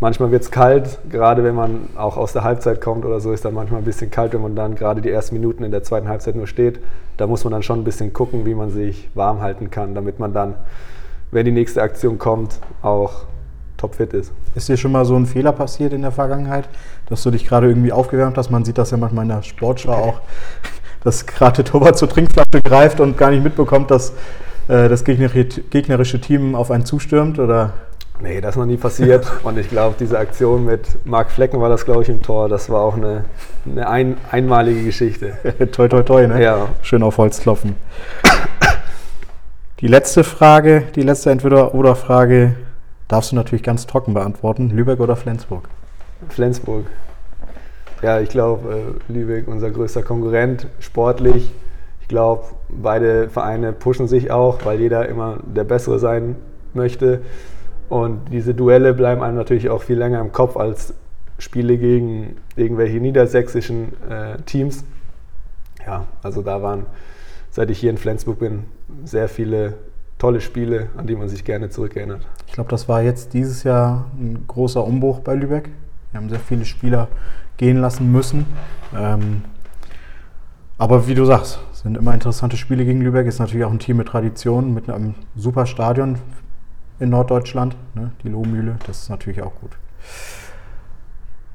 [0.00, 3.44] manchmal wird es kalt, gerade wenn man auch aus der Halbzeit kommt oder so, ist
[3.44, 6.08] dann manchmal ein bisschen kalt, wenn man dann gerade die ersten Minuten in der zweiten
[6.08, 6.80] Halbzeit nur steht.
[7.16, 10.18] Da muss man dann schon ein bisschen gucken, wie man sich warm halten kann, damit
[10.18, 10.54] man dann,
[11.30, 13.24] wenn die nächste Aktion kommt, auch
[13.76, 14.32] topfit ist.
[14.54, 16.68] Ist dir schon mal so ein Fehler passiert in der Vergangenheit,
[17.08, 18.50] dass du dich gerade irgendwie aufgewärmt hast?
[18.50, 20.20] Man sieht das ja manchmal in der Sportschau auch,
[21.04, 24.10] dass gerade Torwart zur Trinkflasche greift und gar nicht mitbekommt, dass
[24.68, 27.38] äh, das gegnerische Team auf einen zustürmt?
[27.38, 27.72] Oder?
[28.20, 29.26] Nee, das ist noch nie passiert.
[29.44, 32.48] Und ich glaube, diese Aktion mit Marc Flecken war das, glaube ich, im Tor.
[32.48, 33.24] Das war auch eine,
[33.64, 35.38] eine ein, einmalige Geschichte.
[35.72, 36.42] toi, toi, toi, ne?
[36.42, 36.68] Ja.
[36.82, 37.76] Schön auf Holz klopfen.
[39.80, 42.56] Die letzte Frage, die letzte Entweder-Oder-Frage
[43.06, 44.70] darfst du natürlich ganz trocken beantworten.
[44.70, 45.68] Lübeck oder Flensburg?
[46.28, 46.86] Flensburg.
[48.02, 51.52] Ja, ich glaube, äh, Lübeck, unser größter Konkurrent, sportlich.
[52.00, 56.36] Ich glaube, beide Vereine pushen sich auch, weil jeder immer der Bessere sein
[56.74, 57.20] möchte.
[57.88, 60.94] Und diese Duelle bleiben einem natürlich auch viel länger im Kopf als
[61.38, 64.84] Spiele gegen irgendwelche niedersächsischen äh, Teams.
[65.86, 66.86] Ja, also da waren,
[67.50, 68.64] seit ich hier in Flensburg bin,
[69.04, 69.74] sehr viele
[70.18, 72.26] tolle Spiele, an die man sich gerne zurückerinnert.
[72.46, 75.70] Ich glaube, das war jetzt dieses Jahr ein großer Umbruch bei Lübeck.
[76.10, 77.08] Wir haben sehr viele Spieler
[77.56, 78.46] gehen lassen müssen.
[78.96, 79.42] Ähm,
[80.76, 83.26] aber wie du sagst, sind immer interessante Spiele gegen Lübeck.
[83.26, 86.18] Ist natürlich auch ein Team mit Tradition, mit einem super Stadion
[87.00, 88.10] in Norddeutschland, ne?
[88.22, 88.76] die Lohmühle.
[88.86, 89.72] Das ist natürlich auch gut.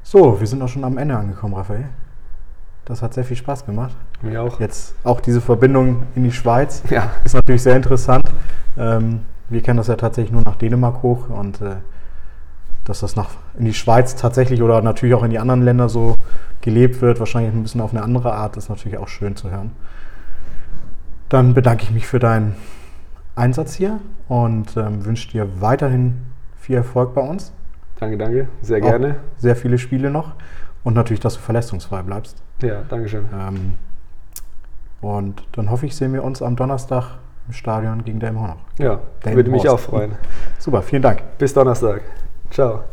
[0.04, 1.90] So, wir sind auch schon am Ende angekommen, Raphael.
[2.86, 3.96] Das hat sehr viel Spaß gemacht.
[4.22, 4.60] Mir auch.
[4.60, 7.12] Jetzt auch diese Verbindung in die Schweiz ja.
[7.24, 8.26] ist natürlich sehr interessant.
[8.78, 11.76] Ähm, wir kennen das ja tatsächlich nur nach Dänemark hoch und äh,
[12.86, 16.16] dass das nach, in die Schweiz tatsächlich oder natürlich auch in die anderen Länder so
[16.62, 19.72] gelebt wird, wahrscheinlich ein bisschen auf eine andere Art, ist natürlich auch schön zu hören.
[21.30, 22.56] Dann bedanke ich mich für deinen
[23.36, 26.22] Einsatz hier und ähm, wünsche dir weiterhin
[26.58, 27.52] viel Erfolg bei uns.
[28.00, 29.12] Danke, danke, sehr gerne.
[29.12, 30.34] Auch sehr viele Spiele noch
[30.84, 32.42] und natürlich, dass du verletzungsfrei bleibst.
[32.62, 33.26] Ja, danke schön.
[33.34, 33.74] Ähm,
[35.02, 37.18] und dann hoffe ich, sehen wir uns am Donnerstag
[37.48, 38.66] im Stadion gegen Delmenhorn noch.
[38.78, 39.36] Ja, Delmenhorst.
[39.36, 40.12] würde mich auch freuen.
[40.60, 41.24] Super, vielen Dank.
[41.38, 42.02] Bis Donnerstag.
[42.50, 42.84] Ciao.